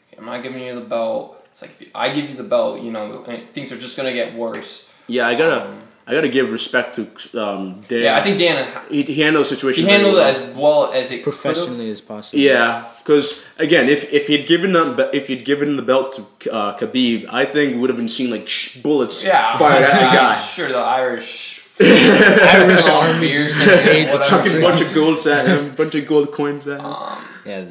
like, 0.09 0.19
I'm 0.19 0.25
not 0.25 0.41
giving 0.41 0.63
you 0.63 0.73
the 0.75 0.81
belt. 0.81 1.45
It's 1.51 1.61
like 1.61 1.71
if 1.71 1.81
you, 1.81 1.87
I 1.93 2.09
give 2.09 2.29
you 2.29 2.35
the 2.35 2.43
belt, 2.43 2.81
you 2.81 2.91
know, 2.91 3.23
things 3.53 3.71
are 3.71 3.77
just 3.77 3.95
gonna 3.97 4.13
get 4.13 4.33
worse. 4.33 4.89
Yeah, 5.07 5.27
I 5.27 5.35
gotta 5.35 5.67
Um, 5.67 5.79
I 6.05 6.11
gotta 6.13 6.27
give 6.29 6.51
respect 6.51 6.95
to 6.95 7.01
um, 7.41 7.79
Dan. 7.87 8.01
Yeah, 8.03 8.17
I 8.17 8.21
think 8.23 8.37
Dan 8.37 8.67
he, 8.89 9.03
he 9.03 9.21
handled 9.21 9.45
the 9.45 9.49
situation. 9.49 9.85
he 9.85 9.89
handled 9.91 10.15
it 10.15 10.23
as 10.35 10.55
well 10.55 10.91
as 10.91 11.11
it 11.11 11.23
could've. 11.23 11.39
Professionally 11.41 11.89
as 11.89 12.01
possible. 12.01 12.39
Yeah, 12.43 12.83
because 12.99 13.45
again, 13.57 13.87
if 13.87 14.11
if 14.11 14.27
he'd 14.27 14.45
given 14.45 14.73
them, 14.73 14.99
if 15.13 15.27
he'd 15.27 15.45
given 15.45 15.77
the 15.77 15.81
belt 15.81 16.13
to 16.41 16.51
uh, 16.51 16.77
Khabib, 16.77 17.27
I 17.31 17.45
think 17.45 17.79
would 17.79 17.89
have 17.89 17.97
been 17.97 18.09
seen 18.09 18.29
like 18.29 18.49
sh- 18.49 18.81
bullets 18.81 19.23
Yeah, 19.25 19.57
fired 19.57 19.83
at 19.83 19.99
the 19.99 20.07
I'm 20.07 20.15
guy, 20.15 20.39
sure 20.39 20.67
the 20.69 20.77
Irish. 20.77 21.61
Irish 21.79 22.87
army 22.87 23.19
beers 23.19 23.57
just 23.57 23.61
and 23.67 23.79
invade 23.79 24.07
the 24.09 24.11
whatever. 24.19 24.25
chucking 24.29 24.57
a 24.57 24.61
bunch 24.61 24.81
of 24.81 24.93
golds 24.93 25.25
at 25.25 25.47
him, 25.47 25.73
bunch 25.73 25.95
of 25.95 26.05
gold 26.05 26.31
coins 26.31 26.67
at 26.67 26.79
him. 26.79 26.85
Um, 26.85 27.17
Yeah, 27.45 27.65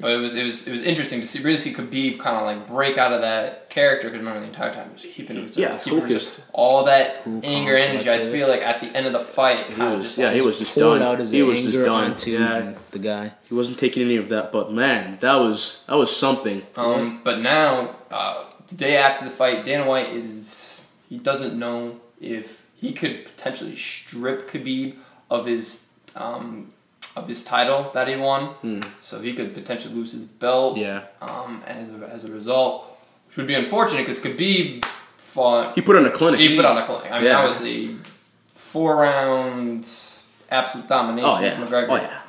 but 0.00 0.12
it 0.12 0.16
was 0.18 0.34
it 0.34 0.44
was 0.44 0.66
it 0.68 0.70
was 0.72 0.82
interesting 0.82 1.20
to 1.20 1.26
see 1.26 1.42
really 1.42 1.56
see 1.56 1.72
Khabib 1.74 2.18
kind 2.20 2.36
of 2.36 2.44
like 2.44 2.66
break 2.68 2.98
out 2.98 3.12
of 3.12 3.20
that 3.22 3.68
character 3.70 4.08
because 4.08 4.20
remember 4.20 4.40
the 4.40 4.46
entire 4.46 4.72
time 4.72 4.88
he 4.88 4.92
was 5.06 5.14
keeping 5.14 5.36
it 5.36 5.56
Yeah, 5.56 5.76
keeping 5.78 5.98
it 5.98 6.02
focused. 6.02 6.40
all 6.52 6.84
that 6.84 7.24
Cool, 7.24 7.40
anger 7.44 7.76
calm, 7.76 7.82
energy. 7.90 8.10
I 8.10 8.28
feel 8.28 8.48
like 8.48 8.62
at 8.62 8.80
the 8.80 8.86
end 8.96 9.06
of 9.06 9.12
the 9.12 9.18
fight, 9.20 9.66
He 9.66 9.80
was, 9.82 10.04
just 10.04 10.18
yeah, 10.18 10.26
like, 10.28 10.36
he 10.36 10.42
was 10.42 10.58
just 10.58 10.76
done. 10.76 11.02
out 11.02 11.18
his 11.18 11.30
He 11.32 11.42
was 11.42 11.62
just 11.64 11.76
anger 11.76 11.84
done. 11.84 12.10
onto 12.12 12.30
Yeah, 12.30 12.74
the 12.92 12.98
guy. 12.98 13.32
he 13.48 13.54
wasn't 13.54 13.78
taking 13.78 14.02
any 14.04 14.16
of 14.16 14.28
that. 14.28 14.52
But 14.52 14.70
man, 14.72 15.18
that 15.20 15.36
was 15.36 15.84
that 15.88 15.96
was 15.96 16.14
something. 16.14 16.62
Um, 16.76 17.20
but 17.24 17.40
now, 17.40 17.96
uh, 18.10 18.44
the 18.68 18.76
day 18.76 18.96
after 18.96 19.24
the 19.24 19.30
fight, 19.30 19.64
Dana 19.64 19.84
White 19.86 20.10
is 20.10 20.88
he 21.08 21.18
doesn't 21.18 21.58
know 21.58 21.96
if 22.20 22.66
he 22.80 22.92
could 22.92 23.24
potentially 23.24 23.74
strip 23.74 24.48
Khabib 24.50 24.94
of 25.30 25.46
his 25.46 25.92
um, 26.14 26.72
of 27.16 27.26
his 27.26 27.42
title 27.44 27.90
that 27.94 28.06
he 28.08 28.16
won. 28.16 28.42
Hmm. 28.62 28.80
So 29.00 29.20
he 29.20 29.32
could 29.34 29.54
potentially 29.54 29.94
lose 29.94 30.12
his 30.12 30.24
belt. 30.24 30.76
Yeah, 30.76 31.04
Um, 31.20 31.62
as 31.66 31.88
a, 31.88 32.06
as 32.12 32.24
a 32.24 32.32
result, 32.32 32.86
which 33.26 33.36
would 33.36 33.46
be 33.46 33.54
unfortunate 33.54 34.00
because 34.06 34.20
Khabib 34.20 34.84
fought. 34.84 35.74
he 35.74 35.80
put 35.82 35.96
on 35.96 36.06
a 36.06 36.10
clinic. 36.10 36.40
He 36.40 36.56
put 36.56 36.64
on 36.64 36.78
a 36.78 36.84
clinic. 36.84 37.10
I 37.10 37.16
mean, 37.18 37.24
Yeah. 37.26 37.40
that 37.42 37.48
was 37.48 37.62
a 37.64 37.94
four 38.52 38.96
round 38.96 39.88
absolute 40.50 40.88
domination 40.88 41.28
oh 41.30 41.40
yeah, 41.40 41.54
from 41.56 41.66
McGregor. 41.66 41.86
oh 41.90 41.96
yeah. 41.96 42.20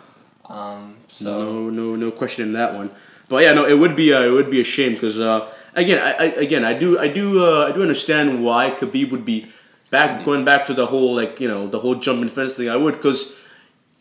Um, 0.46 0.96
so 1.08 1.38
no, 1.40 1.70
no, 1.70 1.96
no 1.96 2.12
question 2.12 2.48
in 2.48 2.54
that 2.54 2.74
one. 2.74 2.90
But 3.28 3.44
yeah, 3.44 3.54
no, 3.54 3.66
it 3.66 3.78
would 3.78 3.96
be 3.96 4.12
uh, 4.14 4.22
it 4.24 4.32
would 4.32 4.50
be 4.50 4.60
a 4.62 4.64
shame 4.64 4.94
because 4.94 5.20
uh, 5.20 5.48
again, 5.76 6.00
I, 6.02 6.24
I 6.24 6.26
again 6.42 6.64
I 6.66 6.74
do 6.74 6.98
I 6.98 7.08
do 7.08 7.46
uh, 7.46 7.68
I 7.70 7.72
do 7.72 7.82
understand 7.84 8.44
why 8.44 8.72
Khabib 8.72 9.12
would 9.12 9.26
be 9.26 9.48
back 9.92 10.26
going 10.26 10.44
back 10.46 10.66
to 10.68 10.74
the 10.74 10.88
whole 10.88 11.14
like 11.16 11.40
you 11.40 11.48
know 11.48 11.68
the 11.68 11.80
whole 11.80 11.96
jumping 11.96 12.30
fence 12.30 12.56
thing. 12.58 12.70
I 12.70 12.76
would 12.78 12.96
because 12.96 13.40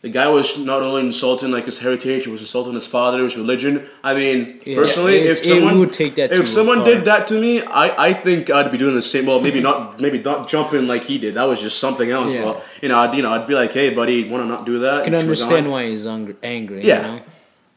the 0.01 0.09
guy 0.09 0.29
was 0.29 0.57
not 0.57 0.81
only 0.81 1.01
insulting 1.01 1.51
like 1.51 1.65
his 1.65 1.79
heritage, 1.79 2.23
he 2.25 2.31
was 2.31 2.39
insulting 2.41 2.73
his 2.73 2.87
father, 2.87 3.23
his 3.23 3.35
religion. 3.37 3.85
I 4.01 4.15
mean, 4.15 4.61
Yeah, 4.65 4.77
personally, 4.77 5.15
if 5.17 5.37
someone 5.43 5.77
would 5.79 5.91
take 5.91 6.15
that 6.15 6.31
if 6.31 6.47
someone 6.47 6.83
did 6.85 7.03
that 7.05 7.27
to 7.27 7.39
me, 7.39 7.61
I, 7.63 8.07
I 8.07 8.13
think 8.13 8.49
I'd 8.49 8.71
be 8.71 8.77
doing 8.77 8.95
the 8.95 9.01
same. 9.01 9.25
Well, 9.25 9.41
maybe 9.41 9.59
not 9.59 9.99
maybe 9.99 10.19
not 10.21 10.47
jumping 10.47 10.87
like 10.87 11.03
he 11.03 11.17
did. 11.17 11.33
That 11.35 11.45
was 11.45 11.61
just 11.61 11.79
something 11.79 12.09
else. 12.09 12.33
Yeah. 12.33 12.43
But 12.45 12.63
you 12.81 12.87
know, 12.89 12.97
I'd 12.99 13.13
you 13.13 13.21
know 13.23 13.33
I'd 13.33 13.45
be 13.47 13.55
like, 13.55 13.73
hey, 13.73 13.89
buddy, 13.93 14.29
want 14.29 14.41
to 14.43 14.47
not 14.47 14.65
do 14.65 14.79
that? 14.79 15.01
I 15.01 15.03
can 15.03 15.13
And 15.13 15.23
understand 15.23 15.69
why 15.69 15.87
he's 15.89 16.07
angry. 16.07 16.35
angry 16.43 16.81
Yeah. 16.83 17.05
You 17.05 17.11
know? 17.11 17.21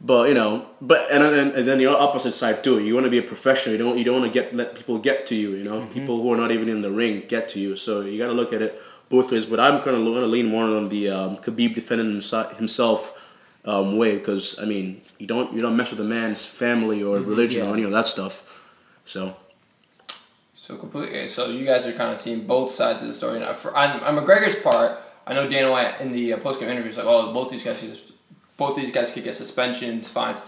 But 0.04 0.28
you 0.28 0.34
know, 0.34 0.66
but 0.80 1.00
and, 1.12 1.22
and 1.22 1.52
and 1.52 1.66
then 1.68 1.78
the 1.78 1.86
opposite 1.86 2.32
side 2.32 2.64
too. 2.64 2.80
You 2.80 2.94
want 2.94 3.04
to 3.06 3.10
be 3.10 3.18
a 3.18 3.22
professional. 3.22 3.72
You 3.76 3.78
don't 3.84 3.98
you 3.98 4.04
don't 4.04 4.20
want 4.20 4.32
to 4.32 4.40
get 4.40 4.54
let 4.54 4.74
people 4.74 4.98
get 4.98 5.26
to 5.26 5.34
you. 5.36 5.50
You 5.50 5.64
know, 5.64 5.80
Mm-hmm. 5.80 5.92
people 5.92 6.20
who 6.22 6.32
are 6.32 6.36
not 6.36 6.50
even 6.50 6.68
in 6.68 6.82
the 6.82 6.90
ring 6.90 7.22
get 7.28 7.48
to 7.50 7.60
you. 7.60 7.76
So 7.76 8.00
you 8.00 8.18
got 8.18 8.26
to 8.28 8.32
look 8.32 8.52
at 8.52 8.62
it 8.62 8.72
both 9.12 9.30
ways. 9.32 9.44
But 9.52 9.60
I'm 9.60 9.76
kind 9.84 9.94
of 9.96 10.02
going 10.04 10.26
to 10.28 10.32
lean 10.36 10.46
more 10.54 10.64
on 10.64 10.88
the 10.88 11.04
um, 11.18 11.36
Khabib 11.44 11.74
defending 11.80 12.10
himself, 12.62 13.00
um, 13.72 13.96
way 14.00 14.12
because 14.18 14.44
I 14.62 14.64
mean 14.72 14.86
you 15.20 15.26
don't 15.32 15.48
you 15.54 15.62
don't 15.64 15.76
mess 15.76 15.90
with 15.92 16.00
a 16.00 16.10
man's 16.16 16.42
family 16.62 16.98
or 17.08 17.14
religion 17.32 17.60
Mm-hmm. 17.62 17.68
yeah. 17.68 17.74
or 17.74 17.78
any 17.78 17.84
of 17.84 17.92
that 17.98 18.06
stuff. 18.14 18.34
So 19.04 19.20
So 20.54 20.76
completely. 20.84 21.26
So 21.28 21.40
you 21.58 21.64
guys 21.72 21.86
are 21.86 21.92
kind 22.02 22.12
of 22.14 22.18
seeing 22.24 22.40
both 22.46 22.70
sides 22.70 23.02
of 23.02 23.08
the 23.08 23.14
story. 23.14 23.38
Now, 23.40 23.52
for 23.62 23.70
on, 23.76 23.88
on 24.06 24.12
McGregor's 24.18 24.56
part, 24.68 24.90
I 25.26 25.34
know 25.34 25.44
Dana 25.48 25.70
White 25.70 26.00
in 26.00 26.10
the 26.10 26.24
uh, 26.34 26.38
post 26.38 26.60
game 26.60 26.68
like, 26.68 27.06
"Oh, 27.14 27.32
both 27.32 27.48
these 27.50 27.64
guys, 27.64 27.80
both 28.56 28.74
these 28.76 28.92
guys 28.96 29.10
could 29.12 29.24
get 29.28 29.34
suspensions, 29.34 30.08
fines." 30.08 30.40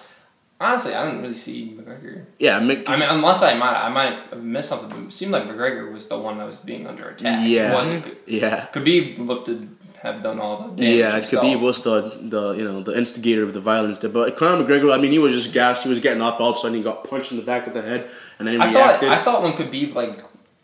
Honestly, 0.61 0.95
I 0.95 1.05
didn't 1.07 1.23
really 1.23 1.35
see 1.35 1.77
McGregor. 1.77 2.25
yeah, 2.39 2.61
Mc- 2.61 2.89
I 2.89 2.97
mean, 2.97 3.09
unless 3.09 3.43
I 3.43 3.55
might, 3.55 3.75
I 3.75 3.89
might 3.89 4.19
have 4.31 4.43
missed 4.43 4.69
something. 4.69 4.89
But 4.89 4.99
it 5.09 5.13
seemed 5.13 5.33
like 5.33 5.45
McGregor 5.45 5.93
was 5.93 6.07
the 6.07 6.19
one 6.19 6.39
that 6.39 6.47
was 6.47 6.59
being 6.59 6.87
under 6.87 7.09
attack. 7.09 7.47
Yeah. 7.49 8.03
Yeah. 8.27 8.69
Khabib 8.73 9.19
looked 9.19 9.47
to 9.47 9.69
have 10.03 10.23
done 10.23 10.39
all 10.39 10.59
the 10.59 10.77
damage 10.77 10.99
Yeah, 10.99 11.13
himself. 11.17 11.45
Khabib 11.45 11.61
was 11.61 11.83
the, 11.83 12.01
the 12.23 12.53
you 12.53 12.65
know 12.65 12.83
the 12.83 12.97
instigator 12.97 13.43
of 13.43 13.53
the 13.53 13.61
violence 13.61 13.99
there, 13.99 14.11
but 14.11 14.37
Conor 14.37 14.65
McGregor, 14.65 14.95
I 14.97 14.99
mean, 15.01 15.11
he 15.11 15.19
was 15.19 15.33
just 15.33 15.53
gassed. 15.53 15.83
He 15.83 15.91
was 15.91 16.01
getting 16.01 16.23
up. 16.23 16.39
All 16.41 16.51
of 16.51 16.57
a 16.57 16.59
sudden, 16.61 16.77
he 16.77 16.83
got 16.83 17.03
punched 17.05 17.33
in 17.33 17.39
the 17.39 17.45
back 17.45 17.67
of 17.67 17.75
the 17.75 17.83
head, 17.83 18.09
and 18.39 18.47
then 18.47 18.55
he 18.55 18.61
I 18.61 18.73
thought 18.73 18.87
reacted. 19.01 19.09
I 19.11 19.23
thought 19.25 19.43
when 19.43 19.53
Khabib 19.55 19.95
like 19.95 20.23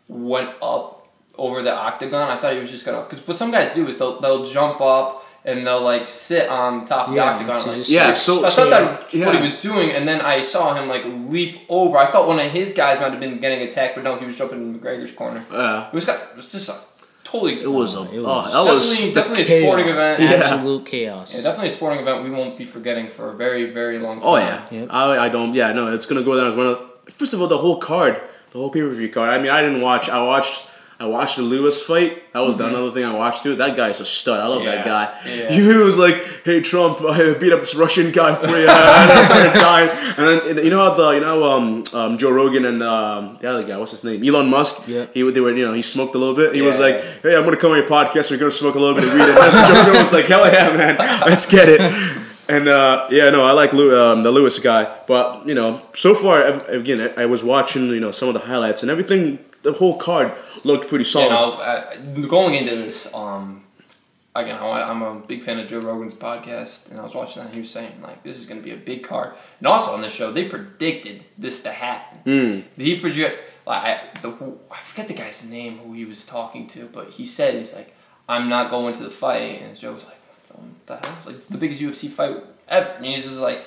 went 0.09 0.51
up 0.63 1.09
over 1.37 1.63
the 1.63 1.75
octagon, 1.75 2.31
I 2.31 2.37
thought 2.39 2.53
he 2.53 2.61
was 2.61 2.71
just 2.71 2.85
gonna 2.87 3.03
because 3.03 3.27
what 3.27 3.37
some 3.37 3.51
guys 3.51 3.73
do 3.75 3.89
is 3.89 3.97
they'll 3.97 4.21
they'll 4.21 4.45
jump 4.45 4.81
up 4.81 5.20
and 5.45 5.67
they'll 5.67 5.83
like 5.83 6.07
sit 6.07 6.49
on 6.49 6.85
top 6.85 7.09
of 7.09 7.15
Yeah, 7.15 7.25
the 7.25 7.31
octagon. 7.53 7.57
Like, 7.69 7.77
just- 7.79 7.91
Yeah, 7.91 8.13
so- 8.13 8.45
I 8.45 8.49
so- 8.51 8.71
thought 8.71 8.71
that's 8.71 9.15
what 9.17 9.35
he 9.37 9.43
was 9.43 9.57
doing, 9.59 9.91
and 9.93 10.07
then 10.07 10.21
I 10.21 10.43
saw 10.43 10.75
him 10.75 10.89
like 10.89 11.05
leap 11.29 11.61
over. 11.69 11.97
I 11.99 12.07
thought 12.07 12.27
one 12.29 12.39
of 12.39 12.51
his 12.51 12.73
guys 12.73 13.01
might 13.01 13.11
have 13.11 13.21
been 13.21 13.39
getting 13.39 13.61
attacked, 13.67 13.95
but 13.95 14.05
no, 14.05 14.17
he 14.17 14.27
was 14.27 14.37
jumping 14.39 14.61
in 14.61 14.79
McGregor's 14.79 15.13
corner. 15.13 15.45
uh, 15.51 15.89
It 15.93 15.95
was 15.95 16.09
it 16.09 16.19
was 16.37 16.53
just 16.53 16.69
a 16.69 16.75
totally. 17.25 17.55
it 17.63 17.71
was 17.71 17.95
a 17.97 18.03
It 18.03 18.21
was 18.23 18.51
oh, 18.53 18.65
that 18.67 18.73
was 18.75 18.91
definitely 18.91 19.13
definitely 19.15 19.43
a 19.57 19.63
sporting 19.63 19.85
Chaos. 19.87 19.97
event. 20.19 20.21
Yeah. 20.23 20.47
Absolute 20.47 20.87
chaos. 20.87 21.35
Yeah, 21.35 21.43
definitely 21.43 21.69
a 21.69 21.71
sporting 21.71 22.01
event 22.01 22.25
we 22.25 22.31
won't 22.31 22.57
be 22.57 22.65
forgetting 22.65 23.09
for 23.09 23.31
a 23.31 23.35
very 23.35 23.65
very 23.71 23.99
long 23.99 24.17
time. 24.21 24.29
oh 24.29 24.37
yeah. 24.37 24.61
Yep. 24.71 24.89
I 24.91 25.19
I 25.27 25.29
don't 25.29 25.55
yeah 25.55 25.73
no 25.73 25.93
it's 25.95 26.07
gonna 26.07 26.23
go 26.25 26.37
down 26.37 26.49
as 26.51 26.57
one 26.57 26.67
of 26.67 26.79
first 27.09 27.33
of 27.33 27.41
all 27.41 27.47
the 27.47 27.59
whole 27.59 27.79
card 27.79 28.21
the 28.53 28.59
whole 28.59 28.71
pay 28.71 28.81
per 28.83 28.91
view 28.91 29.09
card. 29.09 29.31
I 29.31 29.39
mean 29.39 29.51
I 29.51 29.63
didn't 29.63 29.81
watch 29.81 30.09
I 30.11 30.23
watched. 30.23 30.67
I 31.01 31.07
watched 31.07 31.37
the 31.37 31.43
Lewis 31.43 31.83
fight. 31.83 32.31
That 32.35 32.41
was 32.41 32.59
the 32.59 32.67
another 32.67 32.91
thing 32.91 33.05
I 33.07 33.15
watched 33.15 33.43
too. 33.43 33.57
That 33.57 33.75
guy's 33.75 34.01
a 34.01 34.05
stud. 34.05 34.39
I 34.39 34.47
love 34.47 34.63
that 34.65 34.85
Mm-hmm. 34.85 34.89
Guy. 34.89 35.35
yeah. 35.35 35.51
He 35.51 35.63
was 35.79 35.97
like, 35.99 36.15
"Hey 36.45 36.61
Trump, 36.61 37.01
I 37.01 37.33
beat 37.41 37.53
up 37.55 37.61
this 37.61 37.75
Russian 37.75 38.13
guy 38.13 38.35
for 38.35 38.47
you." 38.49 38.55
and 38.69 38.69
I 38.69 39.25
started 39.25 39.55
dying. 39.55 39.89
And 40.19 40.57
then 40.59 40.65
you 40.65 40.71
know 40.71 40.79
how 40.85 40.93
the 40.95 41.11
you 41.13 41.21
know 41.21 41.51
um, 41.51 41.85
um, 41.95 42.19
Joe 42.19 42.31
Rogan 42.31 42.67
and 42.67 42.83
um, 42.83 43.39
the 43.41 43.49
other 43.51 43.65
guy, 43.67 43.79
what's 43.79 43.93
his 43.93 44.05
name, 44.05 44.23
Elon 44.23 44.51
Musk. 44.51 44.87
Yeah. 44.89 45.07
He 45.15 45.23
they 45.31 45.41
were 45.41 45.53
you 45.57 45.65
know 45.67 45.73
he 45.73 45.81
smoked 45.83 46.15
a 46.15 46.19
little 46.19 46.37
bit. 46.37 46.55
He 46.55 46.61
was 46.61 46.79
like, 46.79 47.01
"Hey, 47.23 47.35
I'm 47.35 47.45
gonna 47.45 47.57
come 47.57 47.71
on 47.73 47.79
your 47.79 47.89
podcast. 47.89 48.31
We're 48.31 48.37
gonna 48.37 48.51
smoke 48.51 48.75
a 48.75 48.79
little 48.79 48.95
bit 48.95 49.05
of 49.09 49.15
weed." 49.15 49.23
And 49.23 49.53
Joe 49.73 49.81
Rogan 49.87 50.03
was 50.03 50.13
like, 50.13 50.27
"Hell 50.27 50.45
yeah, 50.53 50.77
man, 50.77 50.97
let's 51.27 51.51
get 51.51 51.69
it." 51.71 51.81
And 52.51 52.69
uh, 52.69 53.07
yeah, 53.11 53.31
no, 53.31 53.45
I 53.45 53.53
like 53.53 53.73
Lew- 53.73 53.97
um, 53.99 54.23
the 54.23 54.31
Lewis 54.31 54.59
guy, 54.59 54.85
but 55.07 55.47
you 55.47 55.55
know, 55.55 55.81
so 55.95 56.13
far 56.15 56.43
again, 56.69 57.15
I 57.17 57.25
was 57.25 57.43
watching 57.43 57.89
you 57.89 58.01
know 58.01 58.11
some 58.11 58.29
of 58.29 58.35
the 58.35 58.41
highlights 58.41 58.83
and 58.83 58.91
everything. 58.91 59.39
The 59.63 59.73
whole 59.75 59.99
card 59.99 60.33
looked 60.65 60.89
pretty 60.89 61.03
You 61.03 61.11
solid. 61.11 61.31
know, 61.31 61.53
uh, 61.55 61.95
going 62.29 62.55
into 62.55 62.77
this, 62.77 63.13
um, 63.15 63.65
again, 64.35 64.57
I- 64.57 64.89
I'm 64.91 65.03
a 65.03 65.17
big 65.17 65.43
fan 65.43 65.59
of 65.59 65.67
Joe 65.69 65.81
Rogan's 65.81 66.15
podcast, 66.15 66.91
and 66.91 66.99
I 66.99 67.03
was 67.03 67.15
watching 67.15 67.43
that. 67.43 67.47
And 67.47 67.55
he 67.55 67.61
was 67.61 67.71
saying 67.71 68.01
like, 68.03 68.23
this 68.23 68.39
is 68.39 68.47
going 68.47 68.59
to 68.61 68.65
be 68.65 68.73
a 68.73 68.77
big 68.79 69.03
card, 69.05 69.35
and 69.59 69.67
also 69.67 69.93
on 69.93 70.01
this 70.01 70.15
show, 70.15 70.33
they 70.33 70.45
predicted 70.45 71.25
this 71.37 71.63
to 71.65 71.71
happen. 71.73 72.19
Mm. 72.25 72.63
He 72.77 72.99
project 72.99 73.45
like 73.67 73.83
I, 73.85 74.01
the, 74.23 74.31
I 74.71 74.77
forget 74.79 75.09
the 75.09 75.15
guy's 75.15 75.49
name 75.49 75.79
who 75.79 75.93
he 75.93 76.05
was 76.07 76.25
talking 76.25 76.67
to, 76.69 76.87
but 76.87 77.11
he 77.11 77.25
said 77.27 77.55
he's 77.55 77.75
like, 77.75 77.95
I'm 78.29 78.49
not 78.49 78.71
going 78.71 78.95
to 78.95 79.03
the 79.03 79.11
fight, 79.11 79.61
and 79.63 79.77
Joe 79.77 79.93
was 79.93 80.07
like, 80.07 80.17
what 80.49 80.87
the 80.87 80.97
hell? 81.07 81.17
It's 81.19 81.27
like 81.27 81.35
it's 81.37 81.47
the 81.47 81.59
biggest 81.59 81.83
UFC 81.83 82.09
fight 82.09 82.37
ever. 82.69 82.89
And 82.97 83.05
he's 83.05 83.25
just 83.27 83.41
like, 83.41 83.59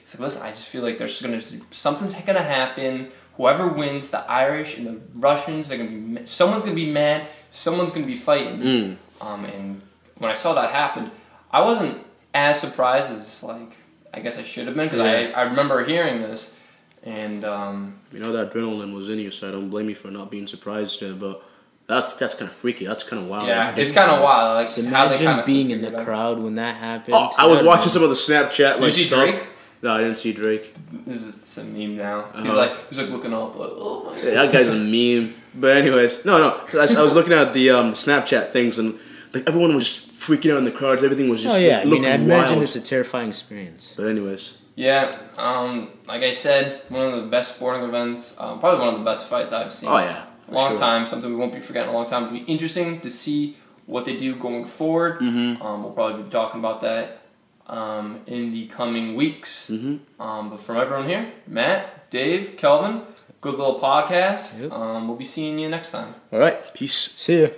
he's 0.00 0.14
like, 0.14 0.20
listen, 0.20 0.42
I 0.42 0.50
just 0.50 0.66
feel 0.68 0.82
like 0.82 0.98
there's 0.98 1.22
gonna 1.22 1.40
something's 1.70 2.14
gonna 2.14 2.42
happen. 2.42 3.10
Whoever 3.36 3.68
wins, 3.68 4.10
the 4.10 4.20
Irish 4.30 4.78
and 4.78 4.86
the 4.86 5.00
Russians, 5.14 5.68
they're 5.68 5.78
gonna 5.78 5.90
be 5.90 6.26
someone's 6.26 6.64
gonna 6.64 6.74
be 6.76 6.90
mad. 6.90 7.26
Someone's 7.50 7.92
gonna 7.92 8.06
be 8.06 8.16
fighting. 8.16 8.58
Mm. 8.60 8.96
Um, 9.20 9.44
and 9.44 9.80
when 10.18 10.30
I 10.30 10.34
saw 10.34 10.54
that 10.54 10.70
happen, 10.70 11.10
I 11.50 11.60
wasn't 11.60 12.06
as 12.34 12.60
surprised 12.60 13.10
as 13.10 13.42
like 13.42 13.76
I 14.14 14.20
guess 14.20 14.38
I 14.38 14.42
should 14.42 14.66
have 14.66 14.76
been 14.76 14.86
because 14.86 15.00
Yeah. 15.00 15.32
I 15.36 15.40
I 15.40 15.42
remember 15.42 15.84
hearing 15.84 16.20
this, 16.22 16.56
and 17.02 17.44
um, 17.44 17.98
You 18.12 18.20
know 18.20 18.32
that 18.32 18.52
adrenaline 18.52 18.94
was 18.94 19.10
in 19.10 19.18
you, 19.18 19.30
so 19.30 19.48
I 19.48 19.52
don't 19.52 19.68
blame 19.70 19.88
you 19.88 19.94
for 19.94 20.10
not 20.10 20.30
being 20.30 20.46
surprised. 20.46 21.02
Uh, 21.02 21.12
but 21.12 21.42
that's 21.86 22.14
that's 22.14 22.34
kind 22.34 22.50
of 22.50 22.56
freaky. 22.56 22.86
That's 22.86 23.04
kind 23.04 23.22
of 23.22 23.28
wild. 23.28 23.48
yeah, 23.48 23.76
it's 23.76 23.92
kind 23.92 24.10
of 24.10 24.22
wild. 24.22 24.54
Like 24.56 24.68
So 24.68 24.82
how 24.88 25.08
they 25.08 25.20
imagine 25.20 25.44
being 25.46 25.70
in 25.70 25.82
the 25.82 25.92
crowd 26.04 26.38
when 26.38 26.54
that 26.54 26.76
happened. 26.76 27.14
Oh, 27.14 27.30
I 27.36 27.46
was 27.46 27.62
watching 27.64 27.90
some 27.90 28.02
of 28.02 28.08
the 28.08 28.16
Snapchat 28.16 28.80
like 28.80 28.92
stuff. 28.92 29.20
Drake? 29.28 29.46
No, 29.82 29.94
I 29.94 29.98
didn't 30.00 30.16
see 30.18 30.32
Drake. 30.32 30.74
This 31.04 31.22
is 31.22 31.36
it's 31.36 31.58
a 31.58 31.64
meme 31.64 31.96
now. 31.96 32.24
He's 32.34 32.46
Uh-huh. 32.46 32.56
like 32.56 32.88
he's 32.88 32.98
like 32.98 33.10
looking 33.10 33.32
up 33.32 33.54
like 33.56 33.70
oh 33.72 34.04
my. 34.12 34.16
Yeah, 34.18 34.34
that 34.46 34.52
guy's 34.52 34.68
a 34.68 34.74
meme. 34.74 35.34
But 35.54 35.76
anyways, 35.76 36.24
no, 36.24 36.38
no. 36.38 36.60
I, 36.78 36.82
was- 36.82 36.96
I 36.96 37.02
was 37.02 37.14
looking 37.14 37.32
at 37.32 37.52
the 37.52 37.70
um, 37.70 37.92
Snapchat 37.92 38.50
things, 38.52 38.78
and 38.78 38.98
like 39.34 39.44
everyone 39.48 39.74
was 39.74 39.84
just 39.84 40.10
freaking 40.16 40.52
out 40.52 40.58
in 40.58 40.64
the 40.64 40.72
crowds. 40.72 41.04
Everything 41.04 41.28
was 41.28 41.42
just 41.42 41.60
Oh 41.60 41.64
yeah, 41.64 41.80
I 41.80 41.84
mean, 41.84 42.06
I 42.06 42.14
imagine 42.14 42.62
it's 42.62 42.76
a 42.76 42.80
terrifying 42.80 43.28
experience. 43.28 43.94
But 43.96 44.06
anyways, 44.08 44.62
Yeah, 44.76 45.14
um, 45.38 45.90
like 46.06 46.22
I 46.22 46.32
said, 46.32 46.82
one 46.88 47.02
of 47.02 47.14
the 47.22 47.28
best 47.28 47.56
sporting 47.56 47.82
events, 47.84 48.38
um, 48.40 48.58
probably 48.58 48.80
one 48.80 48.94
of 48.94 48.98
the 49.00 49.04
best 49.04 49.28
fights 49.28 49.52
I've 49.52 49.72
seen. 49.72 49.88
oh 49.90 49.98
yeah, 49.98 50.24
for 50.46 50.52
long 50.54 50.70
sure. 50.70 50.78
time, 50.78 51.06
something 51.06 51.30
we 51.30 51.36
won't 51.36 51.52
be 51.52 51.60
forgetting 51.60 51.90
a 51.90 51.92
long 51.92 52.06
time. 52.06 52.24
It'll 52.24 52.34
be 52.44 52.44
interesting 52.50 53.00
to 53.00 53.10
see 53.10 53.56
what 53.86 54.04
they 54.04 54.16
do 54.16 54.34
going 54.36 54.64
forward. 54.64 55.20
Mhm. 55.20 55.62
Um, 55.62 55.82
we'll 55.84 55.92
probably 55.92 56.22
be 56.24 56.30
talking 56.30 56.60
about 56.60 56.80
that 56.80 57.20
um, 57.68 58.20
in 58.26 58.50
the 58.50 58.66
coming 58.66 59.14
weeks. 59.16 59.70
Mhm. 59.70 60.00
Um, 60.20 60.50
but 60.50 60.60
from 60.60 60.76
everyone 60.76 61.08
here, 61.08 61.32
Matt, 61.46 62.10
Dave, 62.10 62.56
Kelvin, 62.56 63.02
good 63.40 63.54
little 63.58 63.78
podcast. 63.80 64.62
Yep. 64.62 64.72
Um, 64.72 65.08
we'll 65.08 65.16
be 65.16 65.24
seeing 65.24 65.58
you 65.58 65.68
next 65.68 65.90
time. 65.90 66.14
All 66.32 66.38
right, 66.38 66.56
peace. 66.74 67.12
See 67.16 67.42
ya. 67.42 67.48